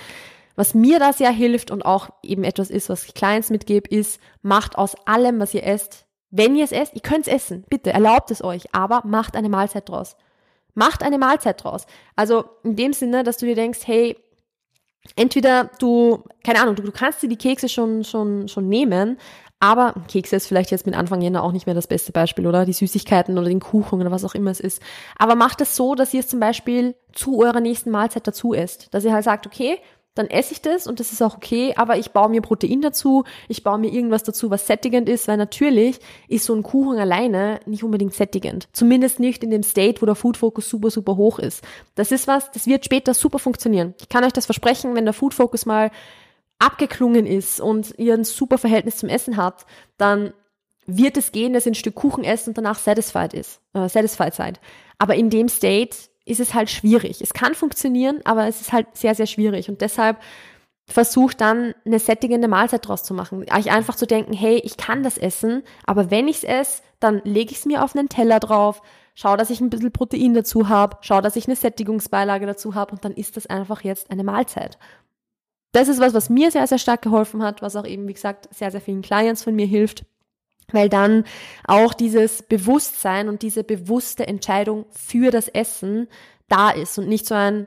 Was 0.57 0.75
mir 0.75 0.99
da 0.99 1.13
sehr 1.13 1.31
hilft 1.31 1.71
und 1.71 1.85
auch 1.85 2.11
eben 2.23 2.45
etwas 2.45 2.71
ist, 2.71 2.89
was 2.89 3.05
ich 3.05 3.15
Clients 3.15 3.51
mitgebe, 3.51 3.89
ist, 3.89 4.21
macht 4.43 4.77
aus 4.77 4.95
allem, 5.07 5.39
was 5.41 5.55
ihr 5.55 5.65
esst, 5.65 6.07
wenn 6.31 6.55
ihr 6.55 6.65
es 6.65 6.73
esst, 6.73 6.95
ihr 6.95 7.01
könnt 7.01 7.27
es 7.27 7.33
essen, 7.33 7.65
bitte, 7.69 7.93
erlaubt 7.93 8.31
es 8.31 8.43
euch, 8.43 8.75
aber 8.75 9.03
macht 9.05 9.37
eine 9.37 9.49
Mahlzeit 9.49 9.89
draus. 9.89 10.17
Macht 10.75 11.03
eine 11.03 11.19
Mahlzeit 11.19 11.63
draus. 11.63 11.87
Also 12.17 12.45
in 12.65 12.77
dem 12.77 12.93
Sinne, 12.93 13.23
dass 13.23 13.39
du 13.39 13.47
dir 13.47 13.55
denkst, 13.55 13.81
hey, 13.85 14.17
entweder 15.17 15.71
du, 15.79 16.25
keine 16.45 16.61
Ahnung, 16.61 16.77
du, 16.77 16.83
du 16.83 16.93
kannst 16.93 17.23
dir 17.23 17.29
die 17.29 17.37
Kekse 17.37 17.69
schon, 17.69 18.05
schon, 18.05 18.49
schon 18.49 18.69
nehmen, 18.69 19.19
aber 19.63 19.95
Kekse 20.09 20.37
ist 20.37 20.47
vielleicht 20.47 20.71
jetzt 20.71 20.87
mit 20.87 20.95
Anfang 20.95 21.21
Jänner 21.21 21.43
auch 21.43 21.53
nicht 21.53 21.67
mehr 21.67 21.75
das 21.75 21.87
beste 21.87 22.13
Beispiel, 22.13 22.47
oder? 22.47 22.65
Die 22.65 22.73
Süßigkeiten 22.73 23.37
oder 23.37 23.49
den 23.49 23.61
Kuchen 23.61 24.01
oder 24.01 24.11
was 24.11 24.25
auch 24.25 24.35
immer 24.35 24.51
es 24.51 24.59
ist. 24.59 24.83
Aber 25.19 25.35
macht 25.35 25.61
es 25.61 25.77
so, 25.77 25.95
dass 25.95 26.15
ihr 26.15 26.21
es 26.21 26.29
zum 26.29 26.41
Beispiel 26.41 26.95
zu 27.13 27.39
eurer 27.39 27.61
nächsten 27.61 27.91
Mahlzeit 27.91 28.27
dazu 28.27 28.55
esst. 28.55 28.93
Dass 28.95 29.05
ihr 29.05 29.13
halt 29.13 29.25
sagt, 29.25 29.47
okay, 29.47 29.79
dann 30.15 30.27
esse 30.27 30.53
ich 30.53 30.61
das 30.61 30.87
und 30.87 30.99
das 30.99 31.13
ist 31.13 31.23
auch 31.23 31.37
okay, 31.37 31.73
aber 31.77 31.97
ich 31.97 32.11
baue 32.11 32.29
mir 32.29 32.43
Protein 32.43 32.83
dazu, 32.83 33.25
ich 33.49 33.63
baue 33.63 33.79
mir 33.79 33.93
irgendwas 33.93 34.25
dazu, 34.25 34.51
was 34.51 34.67
sättigend 34.67 35.09
ist, 35.09 35.29
weil 35.29 35.37
natürlich 35.37 36.01
ist 36.29 36.45
so 36.45 36.55
ein 36.55 36.63
Kuchen 36.63 36.99
alleine 36.99 37.61
nicht 37.65 37.85
unbedingt 37.85 38.15
sättigend. 38.15 38.69
Zumindest 38.73 39.21
nicht 39.21 39.45
in 39.45 39.51
dem 39.51 39.63
State, 39.63 40.03
wo 40.03 40.07
der 40.07 40.17
Food 40.17 40.37
Focus 40.37 40.69
super, 40.69 40.91
super 40.91 41.17
hoch 41.17 41.39
ist. 41.39 41.63
Das 41.95 42.11
ist 42.11 42.27
was, 42.27 42.51
das 42.51 42.67
wird 42.67 42.85
später 42.85 43.15
super 43.15 43.39
funktionieren. 43.39 43.95
Ich 44.01 44.09
kann 44.09 44.25
euch 44.25 44.33
das 44.33 44.47
versprechen, 44.47 44.95
wenn 44.95 45.05
der 45.05 45.15
Food 45.15 45.33
Focus 45.35 45.65
mal 45.65 45.91
abgeklungen 46.59 47.27
ist 47.27 47.61
und 47.61 47.95
ihr 47.99 48.15
ein 48.15 48.25
super 48.25 48.59
Verhältnis 48.59 48.99
zum 48.99 49.09
Essen 49.09 49.37
habt, 49.37 49.65
dann 49.97 50.33
wird 50.87 51.17
es 51.17 51.33
gehen, 51.33 51.53
dass 51.53 51.67
ihr 51.67 51.73
ein 51.73 51.77
Stück 51.77 51.95
Kuchen 51.95 52.25
esst 52.25 52.49
und 52.49 52.59
danach 52.59 52.79
satisfied 52.79 53.33
ist, 53.33 53.61
äh, 53.75 53.89
satisfied 53.89 54.35
seid. 54.35 54.61
Aber 54.99 55.15
in 55.15 55.31
dem 55.31 55.49
State 55.49 55.97
ist 56.25 56.41
es 56.41 56.55
halt 56.55 56.71
schwierig. 56.71 57.21
Es 57.21 57.33
kann 57.33 57.55
funktionieren, 57.55 58.21
aber 58.25 58.47
es 58.47 58.61
ist 58.61 58.73
halt 58.73 58.87
sehr, 58.97 59.15
sehr 59.15 59.27
schwierig. 59.27 59.69
Und 59.69 59.81
deshalb 59.81 60.19
versucht 60.87 61.41
dann 61.41 61.75
eine 61.85 61.99
sättigende 61.99 62.49
Mahlzeit 62.49 62.87
draus 62.87 63.03
zu 63.03 63.15
machen. 63.15 63.45
Euch 63.53 63.71
einfach 63.71 63.95
zu 63.95 64.07
denken, 64.07 64.33
hey, 64.33 64.61
ich 64.65 64.77
kann 64.77 65.03
das 65.03 65.19
essen, 65.19 65.63
aber 65.87 66.11
wenn 66.11 66.29
ich 66.29 66.39
es 66.39 66.45
esse, 66.45 66.83
dann 66.99 67.23
lege 67.25 67.53
ich 67.53 67.59
es 67.59 67.67
mir 67.67 67.85
auf 67.85 67.95
einen 67.95 68.09
Teller 68.09 68.41
drauf, 68.41 68.83
schau, 69.15 69.37
dass 69.37 69.51
ich 69.51 69.61
ein 69.61 69.71
bisschen 69.71 69.93
Protein 69.93 70.35
dazu 70.35 70.69
habe, 70.69 70.99
schau, 71.03 71.21
dass 71.21 71.37
ich 71.37 71.47
eine 71.47 71.57
Sättigungsbeilage 71.57 72.47
dazu 72.47 72.75
habe 72.75 72.93
und 72.93 73.05
dann 73.05 73.13
ist 73.13 73.37
das 73.37 73.47
einfach 73.47 73.83
jetzt 73.83 74.11
eine 74.11 74.25
Mahlzeit. 74.25 74.79
Das 75.73 75.89
ist 75.89 76.01
was, 76.01 76.15
was 76.15 76.31
mir 76.31 76.51
sehr, 76.51 76.67
sehr 76.67 76.79
stark 76.79 77.03
geholfen 77.03 77.43
hat, 77.43 77.63
was 77.63 77.77
auch 77.77 77.87
eben, 77.87 78.09
wie 78.09 78.15
gesagt, 78.15 78.49
sehr, 78.53 78.73
sehr 78.73 78.81
vielen 78.81 79.03
Clients 79.03 79.45
von 79.45 79.55
mir 79.55 79.67
hilft 79.67 80.05
weil 80.73 80.89
dann 80.89 81.25
auch 81.67 81.95
dieses 81.95 82.43
Bewusstsein 82.43 83.29
und 83.29 83.43
diese 83.43 83.65
bewusste 83.65 84.27
Entscheidung 84.27 84.87
für 84.91 85.31
das 85.31 85.49
Essen 85.49 86.09
da 86.49 86.71
ist 86.71 86.99
und 86.99 87.09
nicht 87.09 87.27
so 87.27 87.35
ein 87.35 87.67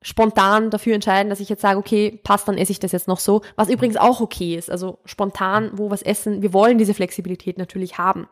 spontan 0.00 0.70
dafür 0.70 0.94
entscheiden, 0.94 1.28
dass 1.28 1.40
ich 1.40 1.48
jetzt 1.48 1.62
sage, 1.62 1.78
okay, 1.78 2.20
passt, 2.22 2.46
dann 2.46 2.56
esse 2.56 2.72
ich 2.72 2.78
das 2.78 2.92
jetzt 2.92 3.08
noch 3.08 3.18
so, 3.18 3.42
was 3.56 3.68
übrigens 3.68 3.96
auch 3.96 4.20
okay 4.20 4.54
ist. 4.54 4.70
Also 4.70 4.98
spontan, 5.04 5.70
wo 5.72 5.90
was 5.90 6.02
essen, 6.02 6.40
wir 6.42 6.52
wollen 6.52 6.78
diese 6.78 6.94
Flexibilität 6.94 7.58
natürlich 7.58 7.98
haben. 7.98 8.28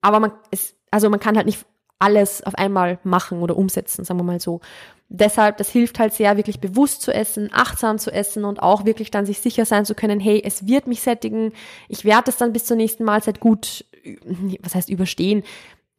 Aber 0.00 0.20
man 0.20 0.32
ist, 0.50 0.74
also 0.90 1.10
man 1.10 1.20
kann 1.20 1.36
halt 1.36 1.46
nicht 1.46 1.66
alles 2.02 2.42
auf 2.42 2.56
einmal 2.56 2.98
machen 3.04 3.40
oder 3.40 3.56
umsetzen, 3.56 4.04
sagen 4.04 4.18
wir 4.18 4.24
mal 4.24 4.40
so. 4.40 4.60
Deshalb, 5.08 5.58
das 5.58 5.68
hilft 5.68 5.98
halt 5.98 6.12
sehr, 6.12 6.36
wirklich 6.36 6.58
bewusst 6.58 7.02
zu 7.02 7.12
essen, 7.12 7.50
achtsam 7.52 7.98
zu 7.98 8.10
essen 8.10 8.44
und 8.44 8.62
auch 8.62 8.84
wirklich 8.84 9.10
dann 9.10 9.26
sich 9.26 9.38
sicher 9.38 9.64
sein 9.64 9.84
zu 9.84 9.94
können, 9.94 10.18
hey, 10.18 10.42
es 10.44 10.66
wird 10.66 10.86
mich 10.86 11.02
sättigen, 11.02 11.52
ich 11.88 12.04
werde 12.04 12.30
es 12.30 12.38
dann 12.38 12.52
bis 12.52 12.64
zur 12.64 12.76
nächsten 12.76 13.04
Mahlzeit 13.04 13.38
gut, 13.38 13.84
was 14.60 14.74
heißt 14.74 14.88
überstehen, 14.88 15.44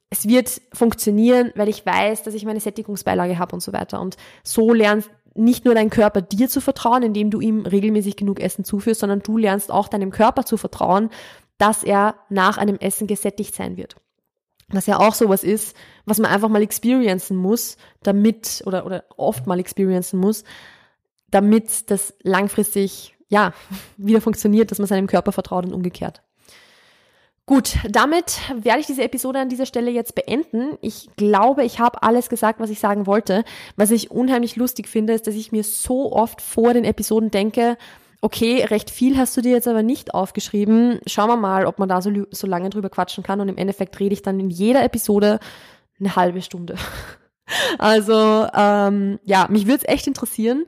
es 0.10 0.28
wird 0.28 0.62
funktionieren, 0.74 1.52
weil 1.56 1.70
ich 1.70 1.86
weiß, 1.86 2.24
dass 2.24 2.34
ich 2.34 2.46
meine 2.46 2.60
Sättigungsbeilage 2.60 3.40
habe 3.40 3.56
und 3.56 3.62
so 3.62 3.74
weiter. 3.74 4.00
Und 4.00 4.18
so 4.44 4.74
lernst 4.74 5.10
nicht 5.34 5.66
nur 5.66 5.74
dein 5.74 5.90
Körper 5.90 6.22
dir 6.22 6.50
zu 6.50 6.62
vertrauen, 6.62 7.02
indem 7.02 7.32
du 7.32 7.40
ihm 7.40 7.66
regelmäßig 7.66 8.16
genug 8.16 8.40
Essen 8.40 8.64
zuführst, 8.64 9.00
sondern 9.00 9.22
du 9.22 9.38
lernst 9.38 9.72
auch 9.72 9.88
deinem 9.88 10.12
Körper 10.12 10.46
zu 10.46 10.58
vertrauen, 10.58 11.10
dass 11.58 11.84
er 11.84 12.16
nach 12.30 12.58
einem 12.58 12.78
Essen 12.78 13.08
gesättigt 13.08 13.56
sein 13.56 13.78
wird 13.78 13.96
was 14.76 14.86
ja 14.86 15.00
auch 15.00 15.14
sowas 15.14 15.44
ist, 15.44 15.76
was 16.06 16.20
man 16.20 16.32
einfach 16.32 16.50
mal 16.50 16.62
experiencen 16.62 17.38
muss, 17.38 17.78
damit, 18.02 18.64
oder, 18.66 18.86
oder 18.86 19.06
oft 19.18 19.48
mal 19.48 19.60
experiencen 19.60 20.20
muss, 20.20 20.44
damit 21.30 21.90
das 21.90 22.14
langfristig, 22.24 23.16
ja, 23.30 23.54
wieder 23.98 24.22
funktioniert, 24.22 24.72
dass 24.72 24.80
man 24.80 24.88
seinem 24.88 25.08
Körper 25.08 25.32
vertraut 25.32 25.66
und 25.66 25.74
umgekehrt. 25.74 26.22
Gut, 27.46 27.76
damit 27.90 28.40
werde 28.56 28.80
ich 28.80 28.86
diese 28.86 29.04
Episode 29.04 29.40
an 29.40 29.50
dieser 29.50 29.66
Stelle 29.66 29.92
jetzt 29.92 30.16
beenden. 30.16 30.78
Ich 30.80 31.10
glaube, 31.18 31.66
ich 31.66 31.80
habe 31.80 32.02
alles 32.02 32.30
gesagt, 32.30 32.62
was 32.62 32.70
ich 32.70 32.80
sagen 32.80 33.06
wollte. 33.06 33.44
Was 33.76 33.92
ich 33.92 34.12
unheimlich 34.12 34.56
lustig 34.56 34.88
finde, 34.88 35.12
ist, 35.12 35.28
dass 35.28 35.36
ich 35.36 35.52
mir 35.52 35.66
so 35.66 36.14
oft 36.14 36.42
vor 36.42 36.74
den 36.74 36.86
Episoden 36.86 37.32
denke, 37.32 37.78
okay, 38.24 38.64
recht 38.64 38.90
viel 38.90 39.18
hast 39.18 39.36
du 39.36 39.42
dir 39.42 39.52
jetzt 39.52 39.68
aber 39.68 39.84
nicht 39.84 40.14
aufgeschrieben. 40.14 41.02
Schauen 41.06 41.28
wir 41.28 41.36
mal, 41.36 41.66
ob 41.66 41.78
man 41.78 41.90
da 41.90 42.02
so, 42.02 42.10
so 42.32 42.48
lange 42.48 42.70
drüber 42.70 42.90
quatschen 42.90 43.22
kann. 43.22 43.42
Und 43.42 43.50
im 43.50 43.58
Endeffekt 43.58 44.00
rede 44.00 44.14
ich 44.14 44.22
dann 44.22 44.40
in 44.40 44.50
jeder 44.50 44.82
Episode 44.84 45.40
eine 46.00 46.16
halbe 46.16 46.42
Stunde. 46.42 46.76
Also 47.78 48.48
ähm, 48.56 49.20
ja, 49.26 49.48
mich 49.52 49.68
würde 49.68 49.84
es 49.84 49.94
echt 49.94 50.08
interessieren, 50.08 50.64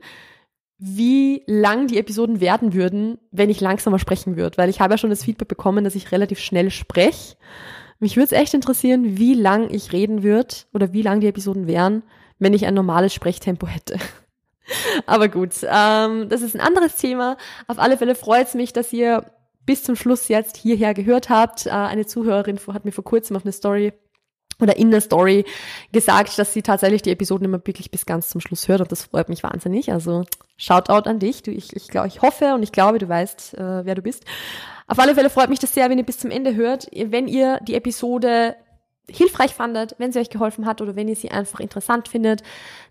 wie 0.76 1.42
lang 1.46 1.86
die 1.86 1.98
Episoden 1.98 2.38
werden 2.38 2.74
würden, 2.74 3.18
wenn 3.30 3.48
ich 3.48 3.62
langsamer 3.62 3.98
sprechen 3.98 4.36
würde. 4.36 4.58
Weil 4.58 4.68
ich 4.68 4.78
habe 4.78 4.92
ja 4.92 4.98
schon 4.98 5.08
das 5.08 5.24
Feedback 5.24 5.48
bekommen, 5.48 5.84
dass 5.84 5.94
ich 5.94 6.12
relativ 6.12 6.38
schnell 6.38 6.70
spreche. 6.70 7.36
Mich 7.98 8.16
würde 8.16 8.26
es 8.26 8.32
echt 8.32 8.52
interessieren, 8.52 9.16
wie 9.16 9.32
lang 9.32 9.70
ich 9.70 9.94
reden 9.94 10.22
würde 10.22 10.54
oder 10.74 10.92
wie 10.92 11.00
lang 11.00 11.20
die 11.20 11.28
Episoden 11.28 11.66
wären, 11.66 12.02
wenn 12.38 12.52
ich 12.52 12.66
ein 12.66 12.74
normales 12.74 13.14
Sprechtempo 13.14 13.66
hätte. 13.66 13.98
Aber 15.06 15.28
gut, 15.28 15.52
ähm, 15.62 16.28
das 16.28 16.42
ist 16.42 16.54
ein 16.54 16.60
anderes 16.60 16.96
Thema. 16.96 17.36
Auf 17.66 17.78
alle 17.78 17.96
Fälle 17.96 18.14
freut 18.14 18.48
es 18.48 18.54
mich, 18.54 18.72
dass 18.72 18.92
ihr 18.92 19.24
bis 19.64 19.82
zum 19.82 19.96
Schluss 19.96 20.28
jetzt 20.28 20.56
hierher 20.56 20.94
gehört 20.94 21.28
habt. 21.28 21.66
Äh, 21.66 21.70
eine 21.70 22.06
Zuhörerin 22.06 22.58
hat 22.72 22.84
mir 22.84 22.92
vor 22.92 23.04
kurzem 23.04 23.36
auf 23.36 23.44
eine 23.44 23.52
Story 23.52 23.92
oder 24.60 24.76
in 24.76 24.90
der 24.90 25.02
Story 25.02 25.44
gesagt, 25.92 26.38
dass 26.38 26.52
sie 26.52 26.62
tatsächlich 26.62 27.02
die 27.02 27.10
Episoden 27.10 27.44
immer 27.44 27.60
wirklich 27.66 27.90
bis 27.90 28.06
ganz 28.06 28.30
zum 28.30 28.40
Schluss 28.40 28.68
hört 28.68 28.80
und 28.80 28.90
das 28.90 29.04
freut 29.04 29.28
mich 29.28 29.42
wahnsinnig. 29.42 29.92
Also 29.92 30.24
Shoutout 30.56 31.08
an 31.08 31.18
dich. 31.18 31.42
Du, 31.42 31.50
ich, 31.50 31.76
ich, 31.76 31.88
glaub, 31.88 32.06
ich 32.06 32.22
hoffe 32.22 32.54
und 32.54 32.62
ich 32.62 32.72
glaube, 32.72 32.98
du 32.98 33.08
weißt, 33.08 33.54
äh, 33.54 33.84
wer 33.84 33.94
du 33.94 34.02
bist. 34.02 34.24
Auf 34.86 34.98
alle 34.98 35.14
Fälle 35.14 35.30
freut 35.30 35.50
mich 35.50 35.58
das 35.58 35.74
sehr, 35.74 35.90
wenn 35.90 35.98
ihr 35.98 36.06
bis 36.06 36.18
zum 36.18 36.30
Ende 36.30 36.54
hört. 36.54 36.88
Wenn 36.92 37.28
ihr 37.28 37.58
die 37.62 37.74
Episode 37.74 38.56
hilfreich 39.10 39.54
fandet, 39.54 39.94
wenn 39.98 40.10
sie 40.10 40.18
euch 40.18 40.30
geholfen 40.30 40.66
hat 40.66 40.80
oder 40.80 40.96
wenn 40.96 41.08
ihr 41.08 41.14
sie 41.14 41.30
einfach 41.30 41.60
interessant 41.60 42.08
findet, 42.08 42.42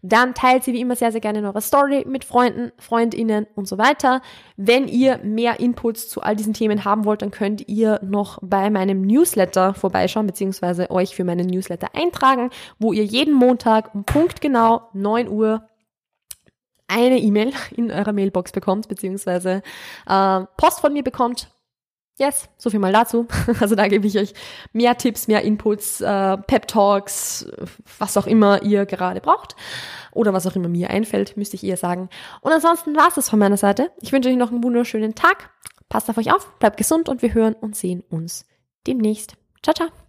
dann 0.02 0.34
teilt 0.34 0.64
sie 0.64 0.74
wie 0.74 0.80
immer 0.80 0.96
sehr, 0.96 1.12
sehr 1.12 1.22
gerne 1.22 1.40
in 1.40 1.46
eurer 1.46 1.62
Story 1.62 2.06
mit 2.08 2.24
Freunden, 2.24 2.72
Freundinnen 2.78 3.48
und 3.56 3.68
so 3.68 3.78
weiter. 3.78 4.22
Wenn 4.56 4.88
ihr 4.88 5.18
mehr 5.18 5.60
Inputs 5.60 6.08
zu 6.08 6.22
all 6.22 6.36
diesen 6.36 6.54
Themen 6.54 6.86
haben 6.86 7.06
wollt, 7.06 7.22
dann 7.22 7.32
könnt 7.32 7.68
ihr 7.68 8.00
noch 8.02 8.40
bei 8.42 8.70
meinem 8.70 9.02
Newsletter 9.02 9.74
vorbeischauen, 9.74 10.28
beziehungsweise 10.28 10.90
euch 10.90 11.16
für 11.16 11.26
meinen 11.26 11.48
Newsletter 11.48 11.90
eintragen, 11.94 12.50
wo 12.80 12.94
ihr 12.94 13.04
jeden 13.04 13.34
Montag 13.34 13.94
um 13.94 14.06
Punkt 14.06 14.40
genau 14.40 14.90
9 14.94 15.28
Uhr 15.28 15.68
eine 16.88 17.18
E-Mail 17.18 17.52
in 17.76 17.92
eurer 17.92 18.14
Mailbox 18.14 18.52
bekommt, 18.52 18.88
beziehungsweise 18.88 19.64
äh, 20.08 20.42
Post 20.58 20.80
von 20.80 20.94
mir 20.94 21.04
bekommt 21.04 21.50
Yes, 22.18 22.48
so 22.58 22.70
viel 22.70 22.80
mal 22.80 22.94
dazu. 22.94 23.28
Also 23.60 23.76
da 23.76 23.88
gebe 23.88 24.08
ich 24.08 24.18
euch 24.18 24.34
mehr 24.72 24.98
Tipps, 24.98 25.28
mehr 25.28 25.42
Inputs, 25.42 26.02
äh, 26.02 26.38
Pep 26.38 26.68
Talks, 26.68 27.46
was 28.00 28.16
auch 28.18 28.28
immer 28.28 28.64
ihr 28.64 28.86
gerade 28.86 29.20
braucht 29.20 29.56
oder 30.12 30.34
was 30.34 30.48
auch 30.48 30.56
immer 30.56 30.70
mir 30.70 30.90
einfällt, 30.90 31.36
müsste 31.36 31.56
ich 31.58 31.64
eher 31.64 31.78
sagen. 31.78 32.10
Und 32.42 32.52
ansonsten 32.52 32.96
war 32.96 33.10
es 33.10 33.16
das 33.16 33.30
von 33.30 33.40
meiner 33.40 33.58
Seite. 33.58 33.92
Ich 34.02 34.14
wünsche 34.14 34.30
euch 34.30 34.38
noch 34.38 34.52
einen 34.52 34.64
wunderschönen 34.64 35.16
Tag. 35.16 35.50
Passt 35.90 36.10
auf 36.10 36.18
euch 36.18 36.34
auf, 36.34 36.58
bleibt 36.60 36.78
gesund 36.78 37.10
und 37.10 37.22
wir 37.22 37.34
hören 37.34 37.54
und 37.54 37.76
sehen 37.76 38.04
uns 38.10 38.46
demnächst. 38.88 39.36
Ciao, 39.62 39.74
ciao. 39.74 40.05